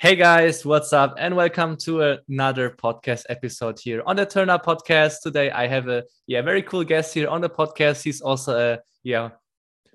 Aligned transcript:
Hey 0.00 0.16
guys, 0.16 0.64
what's 0.64 0.94
up? 0.94 1.16
And 1.18 1.36
welcome 1.36 1.76
to 1.84 2.16
another 2.26 2.70
podcast 2.70 3.24
episode 3.28 3.78
here 3.78 4.02
on 4.06 4.16
the 4.16 4.24
Turn 4.24 4.48
Up 4.48 4.64
Podcast. 4.64 5.16
Today 5.22 5.50
I 5.50 5.66
have 5.66 5.88
a 5.88 6.04
yeah 6.26 6.40
very 6.40 6.62
cool 6.62 6.84
guest 6.84 7.12
here 7.12 7.28
on 7.28 7.42
the 7.42 7.50
podcast. 7.50 8.02
He's 8.02 8.22
also 8.22 8.58
a 8.58 8.78
yeah 9.02 9.28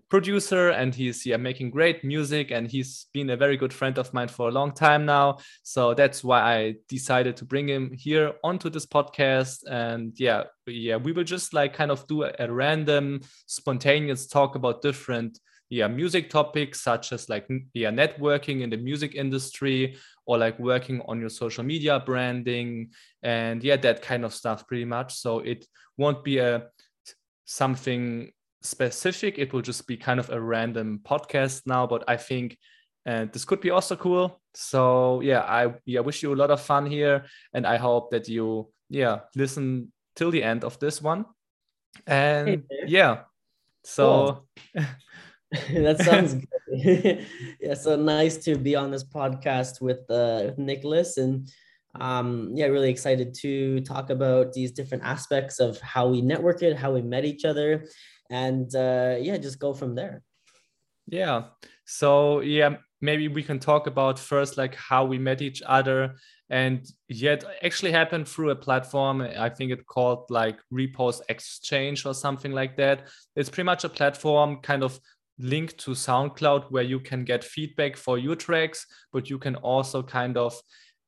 producer 0.07 0.69
and 0.69 0.93
he's 0.93 1.25
yeah 1.25 1.37
making 1.37 1.71
great 1.71 2.03
music 2.03 2.51
and 2.51 2.67
he's 2.67 3.07
been 3.13 3.31
a 3.31 3.35
very 3.35 3.57
good 3.57 3.73
friend 3.73 3.97
of 3.97 4.13
mine 4.13 4.27
for 4.27 4.47
a 4.47 4.51
long 4.51 4.73
time 4.73 5.07
now. 5.07 5.39
So 5.63 5.95
that's 5.95 6.23
why 6.23 6.39
I 6.41 6.75
decided 6.87 7.35
to 7.37 7.45
bring 7.45 7.67
him 7.67 7.91
here 7.91 8.33
onto 8.43 8.69
this 8.69 8.85
podcast. 8.85 9.63
And 9.67 10.13
yeah, 10.19 10.43
yeah, 10.67 10.97
we 10.97 11.13
will 11.13 11.23
just 11.23 11.51
like 11.51 11.73
kind 11.73 11.89
of 11.89 12.05
do 12.05 12.25
a, 12.25 12.31
a 12.37 12.53
random, 12.53 13.21
spontaneous 13.47 14.27
talk 14.27 14.53
about 14.53 14.83
different 14.83 15.39
yeah 15.69 15.87
music 15.87 16.29
topics 16.29 16.81
such 16.81 17.11
as 17.11 17.27
like 17.27 17.47
yeah 17.73 17.89
networking 17.89 18.61
in 18.61 18.69
the 18.69 18.77
music 18.77 19.15
industry 19.15 19.97
or 20.25 20.37
like 20.37 20.57
working 20.59 21.01
on 21.07 21.19
your 21.19 21.29
social 21.29 21.63
media 21.63 21.99
branding 22.05 22.89
and 23.23 23.63
yeah 23.63 23.75
that 23.75 24.01
kind 24.01 24.25
of 24.25 24.33
stuff 24.33 24.67
pretty 24.67 24.85
much. 24.85 25.13
So 25.15 25.39
it 25.39 25.65
won't 25.97 26.23
be 26.23 26.37
a 26.39 26.67
something 27.45 28.31
specific. 28.61 29.37
It 29.37 29.53
will 29.53 29.61
just 29.61 29.87
be 29.87 29.97
kind 29.97 30.19
of 30.19 30.29
a 30.29 30.39
random 30.41 30.99
podcast 31.03 31.61
now 31.65 31.85
but 31.87 32.03
i 32.07 32.17
think 32.17 32.57
and 33.07 33.31
this 33.31 33.45
could 33.45 33.61
be 33.61 33.69
also 33.69 33.95
cool. 33.95 34.41
So 34.53 35.21
yeah 35.21 35.41
i 35.41 35.73
yeah 35.85 35.99
wish 35.99 36.23
you 36.23 36.33
a 36.33 36.35
lot 36.35 36.49
of 36.51 36.61
fun 36.61 36.85
here 36.85 37.25
and 37.53 37.67
i 37.67 37.77
hope 37.77 38.09
that 38.11 38.27
you 38.27 38.71
yeah 38.89 39.19
listen 39.35 39.91
till 40.15 40.31
the 40.31 40.43
end 40.43 40.63
of 40.63 40.79
this 40.79 41.01
one. 41.01 41.25
And 42.07 42.63
yeah 42.87 43.23
so 43.83 44.45
cool. 44.73 44.85
that 45.73 46.01
sounds 46.01 46.35
good. 46.35 47.25
yeah, 47.59 47.73
so 47.73 47.95
nice 47.95 48.37
to 48.45 48.55
be 48.57 48.75
on 48.75 48.91
this 48.91 49.03
podcast 49.03 49.81
with 49.81 50.09
uh, 50.09 50.51
Nicholas, 50.57 51.17
and 51.17 51.49
um, 51.99 52.51
yeah, 52.53 52.65
really 52.65 52.89
excited 52.89 53.33
to 53.41 53.81
talk 53.81 54.09
about 54.09 54.53
these 54.53 54.71
different 54.71 55.03
aspects 55.03 55.59
of 55.59 55.79
how 55.81 56.07
we 56.07 56.21
networked, 56.21 56.75
how 56.75 56.93
we 56.93 57.01
met 57.01 57.25
each 57.25 57.45
other, 57.45 57.85
and 58.29 58.73
uh, 58.75 59.15
yeah, 59.19 59.37
just 59.37 59.59
go 59.59 59.73
from 59.73 59.95
there. 59.95 60.21
Yeah. 61.07 61.43
So 61.85 62.41
yeah, 62.41 62.77
maybe 63.01 63.27
we 63.27 63.43
can 63.43 63.59
talk 63.59 63.87
about 63.87 64.17
first 64.19 64.57
like 64.57 64.75
how 64.75 65.05
we 65.05 65.17
met 65.17 65.41
each 65.41 65.61
other 65.65 66.15
and 66.49 66.87
yet 67.07 67.43
actually 67.63 67.91
happened 67.91 68.27
through 68.27 68.51
a 68.51 68.55
platform 68.55 69.21
i 69.21 69.49
think 69.49 69.71
it 69.71 69.85
called 69.85 70.25
like 70.29 70.57
repost 70.71 71.21
exchange 71.29 72.05
or 72.05 72.13
something 72.13 72.51
like 72.51 72.77
that 72.77 73.07
it's 73.35 73.49
pretty 73.49 73.65
much 73.65 73.83
a 73.83 73.89
platform 73.89 74.57
kind 74.61 74.83
of 74.83 74.99
link 75.37 75.77
to 75.77 75.91
SoundCloud 75.91 76.71
where 76.71 76.83
you 76.83 76.99
can 76.99 77.23
get 77.23 77.43
feedback 77.43 77.97
for 77.97 78.17
your 78.17 78.35
tracks, 78.35 78.85
but 79.11 79.29
you 79.29 79.37
can 79.37 79.55
also 79.57 80.01
kind 80.01 80.37
of 80.37 80.59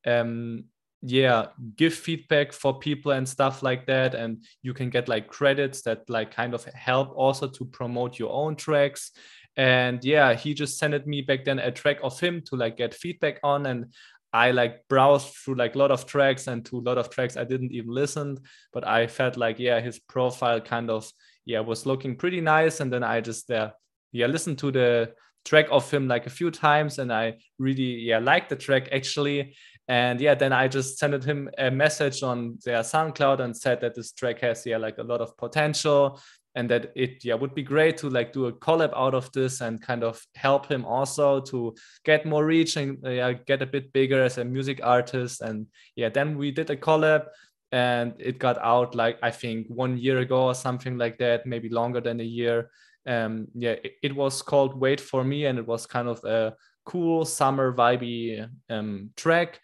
um, 0.05 0.65
yeah 1.01 1.47
give 1.75 1.93
feedback 1.93 2.51
for 2.51 2.79
people 2.79 3.11
and 3.11 3.27
stuff 3.27 3.63
like 3.63 3.85
that. 3.85 4.15
And 4.15 4.43
you 4.61 4.73
can 4.73 4.89
get 4.89 5.07
like 5.07 5.27
credits 5.27 5.81
that 5.83 6.09
like 6.09 6.31
kind 6.31 6.53
of 6.53 6.65
help 6.65 7.13
also 7.15 7.47
to 7.47 7.65
promote 7.65 8.19
your 8.19 8.31
own 8.31 8.55
tracks. 8.55 9.11
And 9.55 10.03
yeah 10.03 10.33
he 10.33 10.53
just 10.53 10.77
sent 10.77 11.07
me 11.07 11.21
back 11.21 11.45
then 11.45 11.59
a 11.59 11.71
track 11.71 11.97
of 12.03 12.19
him 12.19 12.41
to 12.47 12.55
like 12.55 12.77
get 12.77 12.93
feedback 12.93 13.39
on. 13.43 13.65
And 13.65 13.93
i 14.33 14.51
like 14.51 14.85
browsed 14.89 15.33
through 15.33 15.55
like 15.55 15.75
a 15.75 15.77
lot 15.77 15.89
of 15.89 16.05
tracks 16.05 16.47
and 16.47 16.65
to 16.65 16.77
a 16.77 16.81
lot 16.81 16.97
of 16.97 17.09
tracks 17.09 17.37
i 17.37 17.43
didn't 17.43 17.71
even 17.71 17.91
listen. 17.91 18.37
But 18.73 18.85
i 18.87 19.07
felt 19.07 19.37
like 19.37 19.59
yeah 19.59 19.79
his 19.79 19.99
profile 19.99 20.59
kind 20.59 20.89
of 20.89 21.09
yeah 21.45 21.59
was 21.61 21.85
looking 21.85 22.15
pretty 22.15 22.41
nice. 22.41 22.79
And 22.79 22.91
then 22.91 23.03
i 23.03 23.21
just 23.21 23.47
there 23.47 23.73
yeah 24.11 24.27
listened 24.27 24.57
to 24.59 24.71
the 24.71 25.13
track 25.47 25.67
of 25.71 25.89
him 25.89 26.07
like 26.07 26.25
a 26.25 26.29
few 26.29 26.51
times 26.51 26.99
and 26.99 27.11
I 27.11 27.37
really 27.57 28.01
yeah 28.09 28.19
liked 28.19 28.49
the 28.49 28.55
track 28.55 28.89
actually. 28.91 29.55
And 29.87 30.19
yeah 30.19 30.35
then 30.35 30.51
I 30.51 30.67
just 30.67 30.97
sent 30.97 31.23
him 31.23 31.49
a 31.57 31.71
message 31.71 32.21
on 32.21 32.59
their 32.65 32.81
SoundCloud 32.81 33.39
and 33.39 33.55
said 33.55 33.79
that 33.81 33.95
this 33.95 34.11
track 34.11 34.39
has 34.41 34.65
yeah 34.65 34.77
like 34.77 34.97
a 34.97 35.03
lot 35.03 35.21
of 35.21 35.37
potential 35.37 36.19
and 36.55 36.69
that 36.69 36.91
it 36.95 37.23
yeah 37.23 37.35
would 37.35 37.55
be 37.55 37.63
great 37.63 37.97
to 37.97 38.09
like 38.09 38.33
do 38.33 38.47
a 38.47 38.51
collab 38.51 38.91
out 38.95 39.13
of 39.13 39.31
this 39.31 39.61
and 39.61 39.81
kind 39.81 40.03
of 40.03 40.21
help 40.35 40.65
him 40.65 40.83
also 40.83 41.39
to 41.39 41.73
get 42.03 42.25
more 42.25 42.45
reach 42.45 42.75
and 42.75 42.97
yeah 43.03 43.31
get 43.31 43.61
a 43.61 43.65
bit 43.65 43.93
bigger 43.93 44.21
as 44.23 44.37
a 44.37 44.43
music 44.43 44.81
artist. 44.83 45.41
And 45.41 45.67
yeah 45.95 46.09
then 46.09 46.37
we 46.37 46.51
did 46.51 46.69
a 46.69 46.75
collab 46.75 47.27
and 47.71 48.13
it 48.19 48.39
got 48.39 48.57
out 48.57 48.95
like 48.95 49.17
I 49.23 49.31
think 49.31 49.67
one 49.67 49.97
year 49.97 50.19
ago 50.19 50.47
or 50.47 50.55
something 50.55 50.97
like 50.97 51.17
that 51.19 51.45
maybe 51.45 51.69
longer 51.69 52.01
than 52.01 52.19
a 52.19 52.23
year 52.23 52.69
um, 53.07 53.47
yeah, 53.55 53.75
it, 53.83 53.93
it, 54.03 54.15
was 54.15 54.41
called 54.41 54.79
Wait 54.79 54.99
for 54.99 55.23
Me, 55.23 55.45
and 55.45 55.57
it 55.57 55.65
was 55.65 55.85
kind 55.85 56.07
of 56.07 56.23
a 56.25 56.53
cool 56.85 57.25
summer 57.25 57.73
vibey 57.73 58.47
um, 58.69 59.11
track. 59.15 59.59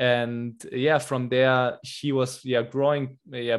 And 0.00 0.54
yeah, 0.70 0.98
from 0.98 1.28
there 1.28 1.78
he 1.82 2.12
was 2.12 2.44
yeah 2.44 2.62
growing 2.62 3.18
yeah 3.30 3.58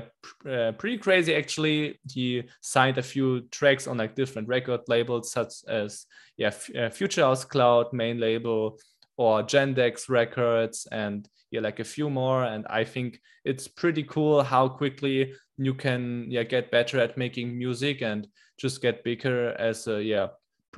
uh, 0.49 0.71
pretty 0.73 0.97
crazy 0.97 1.35
actually. 1.35 1.99
He 2.09 2.43
signed 2.61 2.97
a 2.97 3.03
few 3.03 3.41
tracks 3.51 3.87
on 3.87 3.97
like 3.97 4.15
different 4.15 4.47
record 4.47 4.81
labels 4.87 5.31
such 5.31 5.53
as 5.67 6.05
yeah 6.37 6.47
F- 6.47 6.75
uh, 6.75 6.89
Future 6.89 7.23
House 7.23 7.43
Cloud 7.43 7.91
main 7.91 8.21
label 8.21 8.79
or 9.17 9.43
Gendex 9.43 10.07
Records 10.07 10.87
and 10.93 11.27
yeah 11.51 11.59
like 11.59 11.81
a 11.81 11.83
few 11.83 12.09
more. 12.09 12.45
And 12.45 12.65
I 12.69 12.85
think 12.85 13.19
it's 13.43 13.67
pretty 13.67 14.03
cool 14.03 14.41
how 14.41 14.69
quickly 14.69 15.33
you 15.57 15.73
can 15.73 16.25
yeah 16.29 16.43
get 16.43 16.71
better 16.71 16.99
at 16.99 17.17
making 17.17 17.57
music 17.57 18.01
and 18.01 18.25
just 18.59 18.81
get 18.81 19.03
bigger 19.03 19.51
as 19.57 19.87
a 19.87 20.03
yeah 20.03 20.27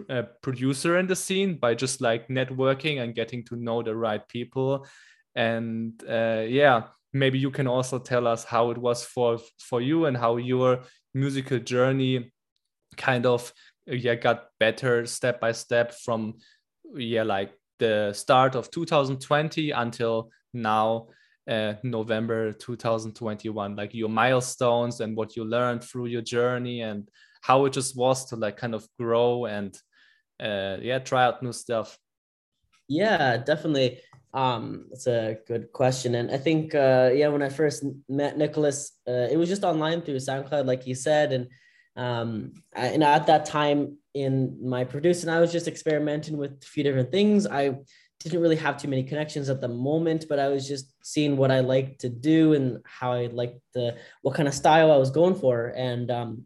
a 0.08 0.24
producer 0.42 0.98
in 1.00 1.08
the 1.08 1.16
scene 1.16 1.58
by 1.58 1.76
just 1.76 2.00
like 2.00 2.30
networking 2.30 3.02
and 3.02 3.16
getting 3.16 3.44
to 3.44 3.58
know 3.58 3.84
the 3.84 3.94
right 3.94 4.26
people. 4.30 4.88
And 5.36 6.02
uh, 6.10 6.46
yeah 6.48 6.84
maybe 7.14 7.38
you 7.38 7.52
can 7.52 7.68
also 7.68 8.00
tell 8.00 8.28
us 8.28 8.44
how 8.44 8.72
it 8.72 8.78
was 8.78 9.04
for 9.04 9.40
for 9.60 9.82
you 9.82 10.06
and 10.06 10.16
how 10.16 10.38
your 10.38 10.82
musical 11.14 11.60
journey 11.60 12.32
kind 12.98 13.26
of 13.26 13.52
yeah 13.86 14.16
got 14.16 14.48
better 14.60 15.06
step 15.06 15.40
by 15.42 15.52
step 15.52 15.94
from 15.94 16.36
yeah 16.96 17.24
like 17.24 17.52
the 17.80 18.14
start 18.14 18.56
of 18.56 18.70
2020 18.72 19.72
until 19.72 20.30
now 20.54 21.08
uh, 21.50 21.74
November 21.84 22.54
2021 22.54 23.76
like 23.76 23.94
your 23.94 24.10
milestones 24.10 25.02
and 25.02 25.18
what 25.18 25.36
you 25.36 25.44
learned 25.44 25.84
through 25.84 26.06
your 26.06 26.22
journey 26.22 26.82
and 26.82 27.10
how 27.42 27.66
it 27.66 27.74
just 27.74 27.98
was 27.98 28.26
to 28.26 28.36
like 28.36 28.58
kind 28.58 28.76
of 28.76 28.88
grow 29.00 29.46
and 29.46 29.78
uh, 30.40 30.78
yeah 30.82 31.00
try 31.00 31.26
out 31.26 31.44
new 31.44 31.52
stuff. 31.52 31.98
Yeah 32.88 33.38
definitely. 33.38 34.00
Um 34.34 34.86
it's 34.92 35.08
a 35.08 35.38
good 35.48 35.72
question. 35.74 36.16
And 36.16 36.32
i 36.32 36.38
think 36.38 36.74
uh 36.74 37.12
yeah 37.14 37.28
when 37.28 37.42
i 37.42 37.50
first 37.50 37.84
met 38.08 38.38
nicholas 38.38 38.94
uh, 39.08 39.28
it 39.30 39.38
was 39.38 39.50
just 39.50 39.64
online 39.64 40.02
through 40.02 40.16
soundcloud 40.18 40.66
like 40.66 40.88
you 40.88 40.96
said. 40.96 41.34
And 41.34 41.48
um 41.96 42.54
I, 42.76 42.88
and 42.88 43.04
at 43.04 43.28
that 43.28 43.46
time 43.46 43.98
in 44.14 44.58
my 44.62 44.84
producing 44.84 45.30
i 45.30 45.40
was 45.40 45.52
just 45.52 45.68
experimenting 45.68 46.38
with 46.38 46.52
a 46.52 46.66
few 46.66 46.84
different 46.84 47.12
things. 47.12 47.46
I 47.46 47.76
didn't 48.20 48.42
really 48.42 48.56
have 48.56 48.78
too 48.78 48.88
many 48.88 49.04
connections 49.04 49.50
at 49.50 49.62
the 49.62 49.68
moment 49.68 50.26
but 50.30 50.38
i 50.38 50.48
was 50.48 50.68
just 50.68 50.94
seeing 51.02 51.36
what 51.38 51.50
i 51.50 51.60
liked 51.60 52.02
to 52.02 52.10
do 52.10 52.54
and 52.54 52.78
how 52.86 53.12
i 53.12 53.26
liked 53.26 53.60
the 53.74 53.98
what 54.22 54.36
kind 54.36 54.48
of 54.48 54.54
style 54.54 54.92
i 54.92 54.98
was 54.98 55.10
going 55.12 55.36
for. 55.36 55.74
And 55.76 56.12
um 56.12 56.46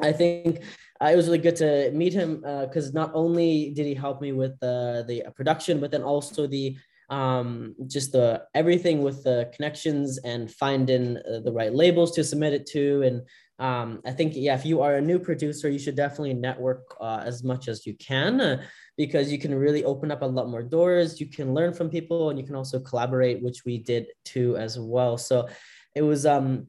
I 0.00 0.12
think 0.12 0.62
uh, 1.02 1.10
it 1.12 1.16
was 1.16 1.26
really 1.26 1.38
good 1.38 1.56
to 1.56 1.90
meet 1.92 2.12
him 2.12 2.36
because 2.36 2.88
uh, 2.88 2.92
not 2.94 3.12
only 3.14 3.72
did 3.74 3.86
he 3.86 3.94
help 3.94 4.20
me 4.20 4.32
with 4.32 4.58
the 4.60 5.04
the 5.06 5.24
production, 5.34 5.80
but 5.80 5.90
then 5.90 6.02
also 6.02 6.46
the 6.46 6.76
um, 7.10 7.74
just 7.88 8.12
the 8.12 8.42
everything 8.54 9.02
with 9.02 9.22
the 9.24 9.50
connections 9.54 10.18
and 10.24 10.50
finding 10.50 11.18
uh, 11.18 11.40
the 11.44 11.52
right 11.52 11.74
labels 11.74 12.12
to 12.12 12.24
submit 12.24 12.54
it 12.54 12.66
to. 12.68 13.02
And 13.02 13.22
um, 13.58 14.00
I 14.06 14.12
think 14.12 14.32
yeah, 14.34 14.54
if 14.54 14.64
you 14.64 14.80
are 14.80 14.94
a 14.94 15.00
new 15.00 15.18
producer, 15.18 15.68
you 15.68 15.78
should 15.78 15.94
definitely 15.94 16.34
network 16.34 16.96
uh, 17.00 17.22
as 17.24 17.44
much 17.44 17.68
as 17.68 17.86
you 17.86 17.94
can 17.96 18.40
uh, 18.40 18.62
because 18.96 19.30
you 19.30 19.38
can 19.38 19.54
really 19.54 19.84
open 19.84 20.10
up 20.10 20.22
a 20.22 20.26
lot 20.26 20.48
more 20.48 20.62
doors. 20.62 21.20
You 21.20 21.26
can 21.26 21.52
learn 21.52 21.74
from 21.74 21.90
people, 21.90 22.30
and 22.30 22.38
you 22.38 22.46
can 22.46 22.56
also 22.56 22.80
collaborate, 22.80 23.42
which 23.42 23.64
we 23.66 23.78
did 23.78 24.06
too 24.24 24.56
as 24.56 24.78
well. 24.78 25.18
So 25.18 25.48
it 25.94 26.02
was 26.02 26.24
um 26.24 26.68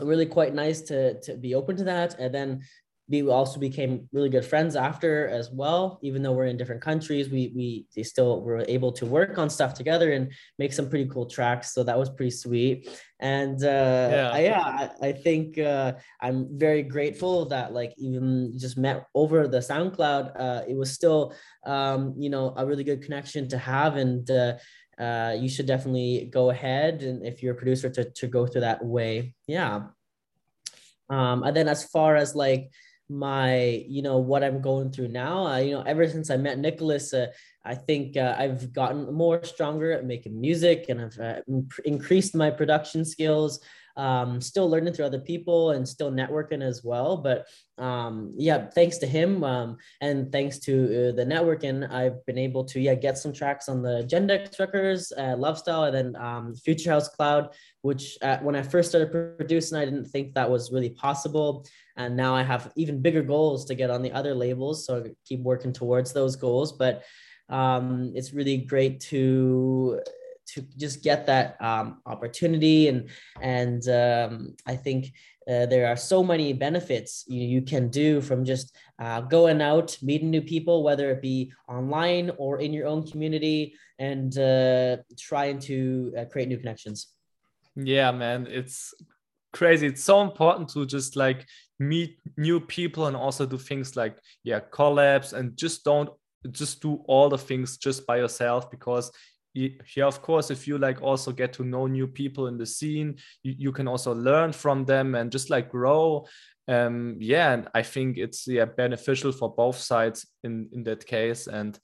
really 0.00 0.26
quite 0.26 0.54
nice 0.54 0.80
to 0.82 1.20
to 1.20 1.36
be 1.36 1.54
open 1.54 1.76
to 1.76 1.84
that. 1.84 2.18
And 2.18 2.34
then 2.34 2.62
we 3.06 3.20
also 3.28 3.60
became 3.60 4.08
really 4.12 4.30
good 4.30 4.46
friends 4.46 4.76
after 4.76 5.28
as 5.28 5.50
well. 5.50 5.98
Even 6.02 6.22
though 6.22 6.32
we're 6.32 6.46
in 6.46 6.56
different 6.56 6.80
countries 6.80 7.28
we 7.28 7.52
we 7.54 7.86
they 7.94 8.02
still 8.02 8.40
were 8.40 8.64
able 8.66 8.92
to 8.92 9.04
work 9.04 9.36
on 9.36 9.50
stuff 9.50 9.74
together 9.74 10.12
and 10.12 10.32
make 10.58 10.72
some 10.72 10.88
pretty 10.88 11.08
cool 11.10 11.26
tracks. 11.26 11.74
So 11.74 11.82
that 11.84 11.98
was 11.98 12.08
pretty 12.08 12.30
sweet. 12.30 12.88
And 13.20 13.62
uh 13.62 14.08
yeah, 14.10 14.30
I, 14.32 14.40
yeah 14.40 14.88
I, 15.02 15.08
I 15.08 15.12
think 15.12 15.58
uh 15.58 15.92
i'm 16.20 16.48
very 16.58 16.82
grateful 16.82 17.46
that 17.46 17.72
like 17.72 17.92
even 17.96 18.52
just 18.58 18.76
met 18.76 19.06
over 19.14 19.48
the 19.48 19.58
soundcloud 19.58 20.32
uh 20.38 20.62
it 20.66 20.76
was 20.76 20.92
still 20.92 21.34
um 21.64 22.14
you 22.18 22.30
know 22.30 22.54
a 22.56 22.66
really 22.66 22.84
good 22.84 23.02
connection 23.02 23.48
to 23.48 23.58
have. 23.58 23.96
And 23.96 24.30
uh 24.30 24.54
uh, 24.98 25.34
you 25.38 25.48
should 25.48 25.66
definitely 25.66 26.28
go 26.32 26.50
ahead 26.50 27.02
and 27.02 27.24
if 27.24 27.42
you're 27.42 27.54
a 27.54 27.56
producer 27.56 27.90
to, 27.90 28.10
to 28.10 28.26
go 28.26 28.46
through 28.46 28.62
that 28.62 28.84
way. 28.84 29.34
Yeah. 29.46 29.86
Um, 31.10 31.42
and 31.42 31.56
then 31.56 31.68
as 31.68 31.84
far 31.84 32.16
as 32.16 32.34
like 32.34 32.70
my 33.08 33.84
you 33.86 34.00
know 34.00 34.16
what 34.16 34.42
i'm 34.42 34.62
going 34.62 34.90
through 34.90 35.08
now 35.08 35.46
uh, 35.46 35.58
you 35.58 35.72
know 35.72 35.82
ever 35.82 36.08
since 36.08 36.30
i 36.30 36.38
met 36.38 36.58
nicholas 36.58 37.12
uh, 37.12 37.26
i 37.62 37.74
think 37.74 38.16
uh, 38.16 38.34
i've 38.38 38.72
gotten 38.72 39.12
more 39.12 39.44
stronger 39.44 39.92
at 39.92 40.06
making 40.06 40.40
music 40.40 40.86
and 40.88 41.00
i've 41.02 41.18
uh, 41.18 41.40
increased 41.84 42.34
my 42.34 42.50
production 42.50 43.04
skills 43.04 43.60
um, 43.96 44.40
still 44.40 44.68
learning 44.68 44.92
through 44.92 45.06
other 45.06 45.20
people 45.20 45.70
and 45.70 45.88
still 45.88 46.10
networking 46.10 46.62
as 46.62 46.82
well. 46.82 47.16
But 47.16 47.46
um, 47.78 48.32
yeah, 48.36 48.66
thanks 48.70 48.98
to 48.98 49.06
him 49.06 49.44
um, 49.44 49.76
and 50.00 50.30
thanks 50.32 50.58
to 50.60 51.08
uh, 51.10 51.12
the 51.12 51.24
networking, 51.24 51.90
I've 51.90 52.24
been 52.26 52.38
able 52.38 52.64
to 52.66 52.80
yeah 52.80 52.94
get 52.94 53.18
some 53.18 53.32
tracks 53.32 53.68
on 53.68 53.82
the 53.82 54.06
Gendex 54.10 54.58
records, 54.58 55.12
uh, 55.16 55.36
Love 55.36 55.58
Style, 55.58 55.84
and 55.84 55.94
then 55.94 56.22
um, 56.22 56.54
Future 56.54 56.90
House 56.90 57.08
Cloud. 57.08 57.50
Which 57.82 58.16
uh, 58.22 58.38
when 58.38 58.56
I 58.56 58.62
first 58.62 58.88
started 58.88 59.36
producing, 59.36 59.76
I 59.76 59.84
didn't 59.84 60.06
think 60.06 60.34
that 60.34 60.50
was 60.50 60.72
really 60.72 60.90
possible, 60.90 61.66
and 61.96 62.16
now 62.16 62.34
I 62.34 62.42
have 62.42 62.72
even 62.76 63.02
bigger 63.02 63.22
goals 63.22 63.66
to 63.66 63.74
get 63.74 63.90
on 63.90 64.02
the 64.02 64.12
other 64.12 64.34
labels. 64.34 64.86
So 64.86 65.04
I 65.04 65.10
keep 65.26 65.40
working 65.40 65.72
towards 65.72 66.12
those 66.12 66.34
goals, 66.34 66.72
but 66.72 67.02
um, 67.50 68.12
it's 68.14 68.32
really 68.32 68.56
great 68.56 69.00
to 69.00 70.00
to 70.46 70.62
just 70.76 71.02
get 71.02 71.26
that 71.26 71.56
um, 71.60 72.00
opportunity. 72.06 72.88
And 72.88 73.08
and 73.40 73.88
um, 73.88 74.56
I 74.66 74.76
think 74.76 75.12
uh, 75.48 75.66
there 75.66 75.86
are 75.86 75.96
so 75.96 76.22
many 76.22 76.52
benefits 76.52 77.24
you, 77.28 77.42
you 77.42 77.62
can 77.62 77.88
do 77.88 78.20
from 78.20 78.44
just 78.44 78.74
uh, 78.98 79.20
going 79.20 79.60
out 79.60 79.96
meeting 80.02 80.30
new 80.30 80.40
people 80.40 80.82
whether 80.82 81.10
it 81.10 81.20
be 81.20 81.52
online 81.68 82.30
or 82.38 82.60
in 82.60 82.72
your 82.72 82.86
own 82.86 83.06
community 83.06 83.74
and 83.98 84.38
uh, 84.38 84.96
trying 85.18 85.58
to 85.58 86.12
uh, 86.18 86.24
create 86.26 86.48
new 86.48 86.56
connections. 86.56 87.08
Yeah 87.76 88.10
man 88.10 88.46
it's 88.48 88.94
crazy. 89.54 89.86
It's 89.86 90.04
so 90.04 90.20
important 90.20 90.68
to 90.70 90.84
just 90.84 91.16
like 91.16 91.46
meet 91.78 92.18
new 92.36 92.60
people 92.60 93.06
and 93.06 93.16
also 93.16 93.46
do 93.46 93.58
things 93.58 93.96
like 93.96 94.18
yeah 94.42 94.60
collabs 94.60 95.32
and 95.32 95.56
just 95.56 95.84
don't 95.84 96.10
just 96.50 96.82
do 96.82 97.02
all 97.06 97.28
the 97.30 97.38
things 97.38 97.78
just 97.78 98.06
by 98.06 98.18
yourself 98.18 98.70
because 98.70 99.10
yeah 99.54 100.04
of 100.04 100.20
course 100.20 100.50
if 100.50 100.66
you 100.66 100.78
like 100.78 101.00
also 101.00 101.32
get 101.32 101.52
to 101.52 101.64
know 101.64 101.86
new 101.86 102.06
people 102.06 102.48
in 102.48 102.58
the 102.58 102.66
scene 102.66 103.16
you, 103.42 103.54
you 103.58 103.72
can 103.72 103.86
also 103.88 104.12
learn 104.14 104.52
from 104.52 104.84
them 104.84 105.14
and 105.14 105.30
just 105.30 105.50
like 105.50 105.70
grow. 105.70 106.26
Um 106.66 107.16
yeah 107.20 107.52
and 107.52 107.68
i 107.74 107.82
think 107.82 108.16
it's 108.16 108.48
yeah 108.48 108.64
beneficial 108.64 109.32
for 109.32 109.54
both 109.54 109.76
sides 109.76 110.26
in 110.42 110.68
in 110.72 110.82
that 110.84 111.06
case. 111.06 111.46
And 111.46 111.78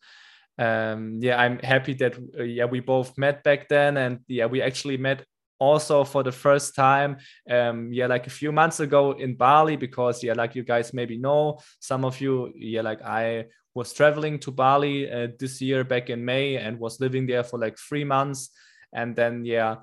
um 0.59 1.19
yeah 1.23 1.39
i'm 1.41 1.59
happy 1.59 1.95
that 1.95 2.15
uh, 2.39 2.43
yeah 2.43 2.65
we 2.67 2.81
both 2.81 3.17
met 3.17 3.43
back 3.45 3.69
then 3.69 3.97
and 3.97 4.19
yeah 4.29 4.47
we 4.47 4.61
actually 4.63 4.97
met 4.97 5.25
also 5.59 6.05
for 6.05 6.23
the 6.23 6.33
first 6.33 6.75
time 6.75 7.19
um 7.51 7.93
yeah 7.93 8.07
like 8.07 8.27
a 8.27 8.31
few 8.31 8.53
months 8.53 8.81
ago 8.81 9.13
in 9.13 9.37
bali 9.37 9.77
because 9.77 10.25
yeah 10.25 10.33
like 10.35 10.55
you 10.55 10.65
guys 10.65 10.93
maybe 10.93 11.17
know 11.19 11.59
some 11.79 12.05
of 12.05 12.21
you. 12.21 12.53
Yeah 12.57 12.83
like 12.83 13.03
i 13.03 13.45
was 13.75 13.93
traveling 13.93 14.39
to 14.41 14.51
Bali 14.51 15.11
uh, 15.11 15.29
this 15.39 15.61
year 15.61 15.85
back 15.85 16.11
in 16.11 16.25
May 16.25 16.57
and 16.57 16.79
was 16.79 17.01
living 17.01 17.27
there 17.27 17.45
for 17.45 17.59
like 17.59 17.79
three 17.79 18.05
months. 18.05 18.51
And 18.93 19.15
then, 19.15 19.45
yeah, 19.45 19.77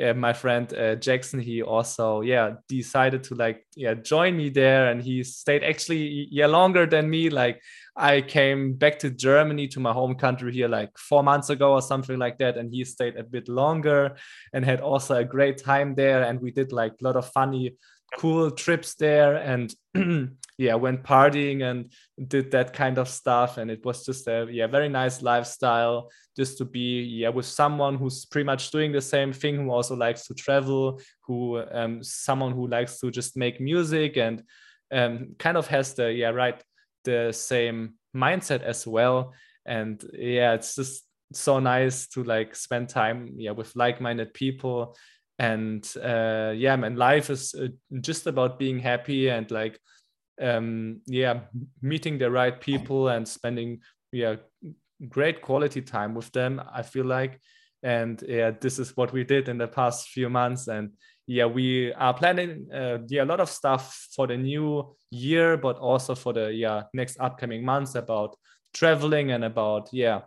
uh, 0.00 0.14
my 0.14 0.32
friend 0.32 0.72
uh, 0.74 0.94
Jackson, 0.96 1.40
he 1.40 1.62
also, 1.62 2.20
yeah, 2.20 2.54
decided 2.68 3.24
to 3.24 3.34
like, 3.34 3.66
yeah, 3.74 3.94
join 3.94 4.36
me 4.36 4.50
there. 4.50 4.90
And 4.90 5.02
he 5.02 5.24
stayed 5.24 5.64
actually, 5.64 6.28
yeah, 6.30 6.46
longer 6.46 6.86
than 6.86 7.08
me. 7.08 7.30
Like, 7.30 7.62
I 7.96 8.20
came 8.20 8.74
back 8.74 8.98
to 9.00 9.10
Germany 9.10 9.68
to 9.68 9.80
my 9.80 9.92
home 9.92 10.14
country 10.14 10.52
here 10.52 10.68
like 10.68 10.96
four 10.96 11.22
months 11.22 11.50
ago 11.50 11.72
or 11.72 11.82
something 11.82 12.18
like 12.18 12.38
that. 12.38 12.56
And 12.56 12.72
he 12.72 12.84
stayed 12.84 13.16
a 13.16 13.24
bit 13.24 13.48
longer 13.48 14.16
and 14.52 14.64
had 14.64 14.80
also 14.80 15.16
a 15.16 15.24
great 15.24 15.58
time 15.58 15.94
there. 15.94 16.22
And 16.22 16.40
we 16.40 16.50
did 16.50 16.72
like 16.72 16.92
a 17.00 17.04
lot 17.04 17.16
of 17.16 17.30
funny 17.32 17.76
cool 18.18 18.50
trips 18.50 18.94
there 18.94 19.36
and 19.36 19.74
yeah 20.58 20.74
went 20.74 21.02
partying 21.02 21.62
and 21.62 21.92
did 22.28 22.50
that 22.50 22.72
kind 22.72 22.98
of 22.98 23.08
stuff 23.08 23.56
and 23.56 23.70
it 23.70 23.84
was 23.84 24.04
just 24.04 24.26
a 24.26 24.48
yeah 24.50 24.66
very 24.66 24.88
nice 24.88 25.22
lifestyle 25.22 26.10
just 26.36 26.58
to 26.58 26.64
be 26.64 27.02
yeah 27.02 27.28
with 27.28 27.46
someone 27.46 27.96
who's 27.96 28.24
pretty 28.26 28.44
much 28.44 28.70
doing 28.70 28.90
the 28.92 29.00
same 29.00 29.32
thing 29.32 29.56
who 29.56 29.70
also 29.70 29.94
likes 29.94 30.26
to 30.26 30.34
travel 30.34 31.00
who 31.22 31.62
um 31.70 32.02
someone 32.02 32.52
who 32.52 32.66
likes 32.66 32.98
to 32.98 33.10
just 33.10 33.36
make 33.36 33.60
music 33.60 34.16
and 34.16 34.42
um 34.92 35.34
kind 35.38 35.56
of 35.56 35.68
has 35.68 35.94
the 35.94 36.12
yeah 36.12 36.30
right 36.30 36.62
the 37.04 37.32
same 37.32 37.94
mindset 38.14 38.62
as 38.62 38.86
well. 38.86 39.32
And 39.66 40.02
yeah 40.12 40.54
it's 40.54 40.74
just 40.74 41.04
so 41.32 41.60
nice 41.60 42.08
to 42.08 42.24
like 42.24 42.56
spend 42.56 42.88
time 42.88 43.34
yeah 43.36 43.52
with 43.52 43.76
like-minded 43.76 44.34
people. 44.34 44.96
And 45.38 45.88
uh, 45.96 46.52
yeah 46.56 46.76
man 46.76 46.96
life 46.96 47.30
is 47.30 47.54
uh, 47.54 47.68
just 48.00 48.26
about 48.26 48.58
being 48.58 48.78
happy 48.78 49.28
and 49.28 49.50
like 49.50 49.78
um, 50.40 51.00
yeah 51.06 51.40
meeting 51.82 52.18
the 52.18 52.30
right 52.30 52.60
people 52.60 53.08
and 53.08 53.26
spending 53.26 53.80
yeah 54.12 54.36
great 55.08 55.40
quality 55.40 55.80
time 55.80 56.14
with 56.14 56.30
them 56.32 56.60
i 56.72 56.82
feel 56.82 57.06
like. 57.06 57.40
And 57.82 58.22
yeah 58.28 58.50
this 58.60 58.78
is 58.78 58.96
what 58.96 59.12
we 59.12 59.24
did 59.24 59.48
in 59.48 59.58
the 59.58 59.68
past 59.68 60.08
few 60.08 60.28
months. 60.28 60.68
And 60.68 60.90
yeah 61.30 61.46
we 61.46 61.92
are 61.94 62.14
planning 62.14 62.66
uh, 62.74 62.98
yeah 63.08 63.22
a 63.22 63.30
lot 63.32 63.40
of 63.40 63.48
stuff 63.48 64.08
for 64.16 64.26
the 64.26 64.36
new 64.36 64.96
year 65.10 65.56
but 65.56 65.78
also 65.78 66.14
for 66.14 66.32
the 66.32 66.52
yeah 66.52 66.82
next 66.92 67.16
upcoming 67.20 67.64
months 67.64 67.94
about 67.94 68.36
traveling 68.74 69.30
and 69.30 69.44
about 69.44 69.88
yeah 69.92 70.20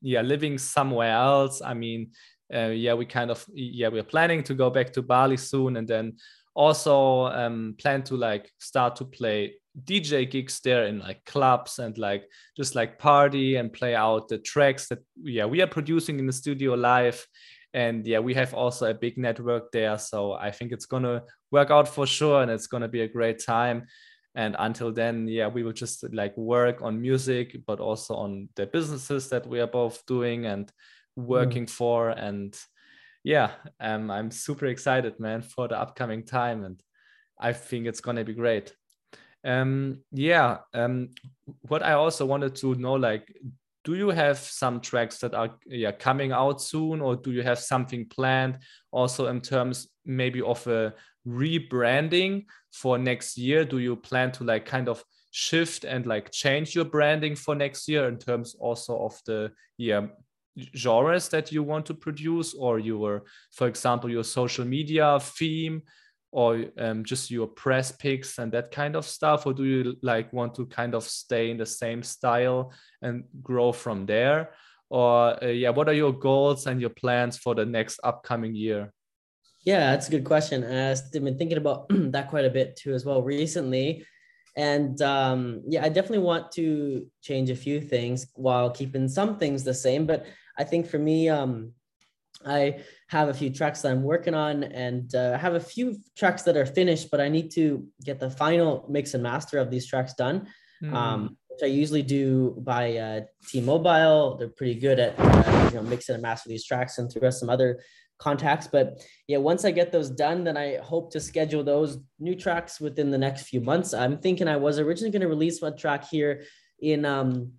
yeah 0.00 0.22
living 0.22 0.58
somewhere 0.58 1.12
else 1.12 1.60
i 1.60 1.74
mean 1.74 2.10
uh, 2.54 2.68
yeah, 2.68 2.94
we 2.94 3.04
kind 3.04 3.30
of 3.30 3.44
yeah 3.52 3.88
we're 3.88 4.04
planning 4.04 4.42
to 4.44 4.54
go 4.54 4.70
back 4.70 4.92
to 4.92 5.02
Bali 5.02 5.36
soon, 5.36 5.76
and 5.76 5.88
then 5.88 6.16
also 6.54 7.26
um, 7.26 7.74
plan 7.78 8.02
to 8.04 8.16
like 8.16 8.50
start 8.58 8.96
to 8.96 9.04
play 9.04 9.54
DJ 9.84 10.30
gigs 10.30 10.60
there 10.60 10.86
in 10.86 11.00
like 11.00 11.24
clubs 11.24 11.78
and 11.78 11.98
like 11.98 12.24
just 12.56 12.74
like 12.74 12.98
party 12.98 13.56
and 13.56 13.72
play 13.72 13.94
out 13.94 14.28
the 14.28 14.38
tracks 14.38 14.88
that 14.88 15.00
yeah 15.22 15.44
we 15.44 15.60
are 15.60 15.66
producing 15.66 16.18
in 16.18 16.26
the 16.26 16.32
studio 16.32 16.74
live. 16.74 17.26
And 17.76 18.04
yeah, 18.04 18.18
we 18.18 18.34
have 18.34 18.54
also 18.54 18.90
a 18.90 18.94
big 18.94 19.16
network 19.16 19.70
there. 19.70 19.96
So 19.98 20.32
I 20.32 20.50
think 20.50 20.72
it's 20.72 20.86
gonna 20.86 21.22
work 21.52 21.70
out 21.70 21.86
for 21.86 22.06
sure 22.06 22.42
and 22.42 22.50
it's 22.50 22.66
gonna 22.66 22.88
be 22.88 23.02
a 23.02 23.08
great 23.08 23.38
time. 23.38 23.86
And 24.34 24.56
until 24.58 24.92
then, 24.92 25.28
yeah, 25.28 25.46
we 25.46 25.62
will 25.62 25.72
just 25.72 26.04
like 26.12 26.36
work 26.36 26.82
on 26.82 27.00
music, 27.00 27.56
but 27.66 27.78
also 27.78 28.14
on 28.16 28.48
the 28.56 28.66
businesses 28.66 29.28
that 29.28 29.46
we 29.46 29.60
are 29.60 29.68
both 29.68 30.04
doing 30.06 30.46
and 30.46 30.70
working 31.16 31.64
mm. 31.64 31.70
for 31.70 32.10
and 32.10 32.56
yeah 33.24 33.50
um, 33.80 34.10
i'm 34.10 34.30
super 34.30 34.66
excited 34.66 35.18
man 35.18 35.42
for 35.42 35.66
the 35.66 35.78
upcoming 35.78 36.22
time 36.22 36.64
and 36.64 36.80
i 37.40 37.52
think 37.52 37.86
it's 37.86 38.00
going 38.00 38.16
to 38.16 38.24
be 38.24 38.34
great 38.34 38.72
um 39.44 39.98
yeah 40.12 40.58
um 40.74 41.08
what 41.62 41.82
i 41.82 41.92
also 41.92 42.24
wanted 42.24 42.54
to 42.54 42.74
know 42.76 42.94
like 42.94 43.34
do 43.86 43.94
you 43.94 44.10
have 44.10 44.36
some 44.36 44.80
tracks 44.80 45.18
that 45.18 45.32
are 45.32 45.50
yeah 45.64 45.92
coming 45.92 46.32
out 46.32 46.60
soon 46.60 47.00
or 47.00 47.14
do 47.14 47.30
you 47.30 47.42
have 47.42 47.58
something 47.58 48.04
planned? 48.08 48.58
Also 48.90 49.28
in 49.28 49.40
terms 49.40 49.86
maybe 50.04 50.42
of 50.42 50.66
a 50.66 50.92
rebranding 51.26 52.44
for 52.72 52.98
next 52.98 53.38
year 53.38 53.64
do 53.64 53.78
you 53.78 53.94
plan 53.94 54.32
to 54.32 54.44
like 54.44 54.66
kind 54.66 54.88
of 54.88 55.02
shift 55.30 55.84
and 55.84 56.04
like 56.04 56.32
change 56.32 56.74
your 56.74 56.84
branding 56.84 57.36
for 57.36 57.54
next 57.54 57.88
year 57.88 58.08
in 58.08 58.18
terms 58.18 58.56
also 58.58 58.98
of 58.98 59.20
the 59.26 59.50
yeah 59.78 60.06
genres 60.74 61.28
that 61.28 61.52
you 61.52 61.62
want 61.62 61.86
to 61.86 61.94
produce 61.94 62.54
or 62.54 62.78
your 62.78 63.22
for 63.52 63.68
example 63.68 64.10
your 64.10 64.24
social 64.24 64.64
media 64.64 65.18
theme 65.20 65.82
or 66.32 66.64
um, 66.78 67.04
just 67.04 67.30
your 67.30 67.46
press 67.46 67.92
picks 67.92 68.38
and 68.38 68.52
that 68.52 68.70
kind 68.70 68.96
of 68.96 69.06
stuff 69.06 69.46
or 69.46 69.54
do 69.54 69.64
you 69.64 69.96
like 70.02 70.32
want 70.32 70.54
to 70.54 70.66
kind 70.66 70.94
of 70.94 71.04
stay 71.04 71.50
in 71.50 71.56
the 71.56 71.66
same 71.66 72.02
style 72.02 72.72
and 73.02 73.24
grow 73.42 73.72
from 73.72 74.06
there? 74.06 74.50
Or 74.90 75.42
uh, 75.42 75.48
yeah 75.48 75.70
what 75.70 75.88
are 75.88 75.94
your 75.94 76.12
goals 76.12 76.66
and 76.66 76.80
your 76.80 76.90
plans 76.90 77.36
for 77.38 77.54
the 77.54 77.64
next 77.64 78.00
upcoming 78.04 78.54
year? 78.54 78.92
Yeah 79.64 79.90
that's 79.92 80.08
a 80.08 80.10
good 80.10 80.24
question. 80.24 80.64
I've 80.64 81.12
been 81.12 81.38
thinking 81.38 81.58
about 81.58 81.86
that 81.90 82.28
quite 82.28 82.44
a 82.44 82.50
bit 82.50 82.76
too 82.76 82.94
as 82.94 83.04
well 83.04 83.22
recently. 83.22 84.04
And 84.56 85.00
um, 85.02 85.62
yeah 85.68 85.84
i 85.84 85.88
definitely 85.88 86.26
want 86.26 86.50
to 86.52 87.06
change 87.22 87.50
a 87.50 87.56
few 87.56 87.80
things 87.80 88.26
while 88.34 88.70
keeping 88.70 89.08
some 89.08 89.38
things 89.38 89.64
the 89.64 89.74
same. 89.74 90.06
But 90.06 90.26
I 90.58 90.64
think 90.64 90.86
for 90.86 90.98
me, 90.98 91.28
um, 91.28 91.72
I 92.46 92.84
have 93.08 93.28
a 93.28 93.34
few 93.34 93.50
tracks 93.50 93.82
that 93.82 93.92
I'm 93.92 94.02
working 94.02 94.34
on, 94.34 94.64
and 94.64 95.14
uh, 95.14 95.32
I 95.34 95.38
have 95.38 95.54
a 95.54 95.60
few 95.60 95.96
tracks 96.16 96.42
that 96.42 96.56
are 96.56 96.66
finished, 96.66 97.10
but 97.10 97.20
I 97.20 97.28
need 97.28 97.50
to 97.52 97.86
get 98.04 98.20
the 98.20 98.30
final 98.30 98.86
mix 98.88 99.14
and 99.14 99.22
master 99.22 99.58
of 99.58 99.70
these 99.70 99.86
tracks 99.86 100.14
done. 100.14 100.46
Mm. 100.82 100.92
Um, 100.92 101.36
which 101.48 101.62
I 101.62 101.72
usually 101.72 102.02
do 102.02 102.54
by 102.58 102.96
uh, 102.98 103.20
T-Mobile. 103.48 104.36
They're 104.36 104.48
pretty 104.48 104.74
good 104.74 104.98
at 104.98 105.14
uh, 105.18 105.68
you 105.70 105.76
know 105.76 105.82
mixing 105.82 106.14
and 106.14 106.22
mastering 106.22 106.52
these 106.52 106.66
tracks, 106.66 106.98
and 106.98 107.10
through 107.10 107.30
some 107.30 107.48
other 107.48 107.80
contacts. 108.18 108.66
But 108.66 109.02
yeah, 109.26 109.38
once 109.38 109.64
I 109.64 109.70
get 109.70 109.92
those 109.92 110.10
done, 110.10 110.44
then 110.44 110.56
I 110.56 110.76
hope 110.76 111.10
to 111.12 111.20
schedule 111.20 111.64
those 111.64 111.98
new 112.18 112.34
tracks 112.34 112.80
within 112.80 113.10
the 113.10 113.18
next 113.18 113.44
few 113.44 113.60
months. 113.60 113.94
I'm 113.94 114.18
thinking 114.18 114.48
I 114.48 114.56
was 114.56 114.78
originally 114.78 115.10
going 115.10 115.22
to 115.22 115.28
release 115.28 115.60
one 115.62 115.76
track 115.76 116.08
here 116.08 116.44
in 116.80 117.04
um, 117.04 117.52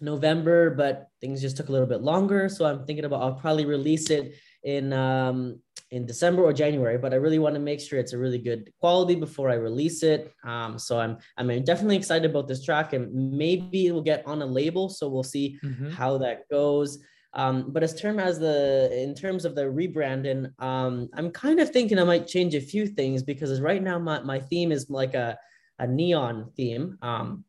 November, 0.00 0.70
but 0.70 1.08
things 1.20 1.40
just 1.40 1.56
took 1.56 1.68
a 1.68 1.72
little 1.72 1.86
bit 1.86 2.02
longer. 2.02 2.48
So 2.48 2.64
I'm 2.64 2.84
thinking 2.84 3.04
about 3.04 3.22
I'll 3.22 3.34
probably 3.34 3.64
release 3.64 4.10
it 4.10 4.34
in 4.62 4.92
um, 4.92 5.60
in 5.90 6.06
December 6.06 6.42
or 6.42 6.52
January. 6.52 6.98
But 6.98 7.12
I 7.12 7.16
really 7.16 7.38
want 7.38 7.54
to 7.54 7.60
make 7.60 7.80
sure 7.80 7.98
it's 7.98 8.12
a 8.12 8.18
really 8.18 8.38
good 8.38 8.72
quality 8.80 9.14
before 9.14 9.50
I 9.50 9.54
release 9.54 10.02
it. 10.02 10.32
Um, 10.44 10.78
so 10.78 10.98
I'm 10.98 11.18
I'm 11.36 11.64
definitely 11.64 11.96
excited 11.96 12.30
about 12.30 12.48
this 12.48 12.64
track, 12.64 12.92
and 12.92 13.12
maybe 13.12 13.86
it 13.86 13.92
will 13.92 14.02
get 14.02 14.26
on 14.26 14.42
a 14.42 14.46
label. 14.46 14.88
So 14.88 15.08
we'll 15.08 15.22
see 15.22 15.58
mm-hmm. 15.64 15.90
how 15.90 16.18
that 16.18 16.48
goes. 16.50 16.98
Um, 17.34 17.70
but 17.72 17.82
as 17.82 17.98
term 17.98 18.18
as 18.18 18.38
the 18.38 18.90
in 18.92 19.14
terms 19.14 19.44
of 19.44 19.54
the 19.54 19.62
rebranding, 19.62 20.52
um, 20.62 21.08
I'm 21.14 21.30
kind 21.30 21.60
of 21.60 21.70
thinking 21.70 21.98
I 21.98 22.04
might 22.04 22.26
change 22.26 22.54
a 22.54 22.60
few 22.60 22.86
things 22.86 23.22
because 23.22 23.60
right 23.60 23.82
now 23.82 23.98
my, 23.98 24.20
my 24.20 24.38
theme 24.38 24.70
is 24.70 24.90
like 24.90 25.14
a, 25.14 25.38
a 25.78 25.86
neon 25.86 26.50
theme. 26.56 26.98
Um, 27.00 27.44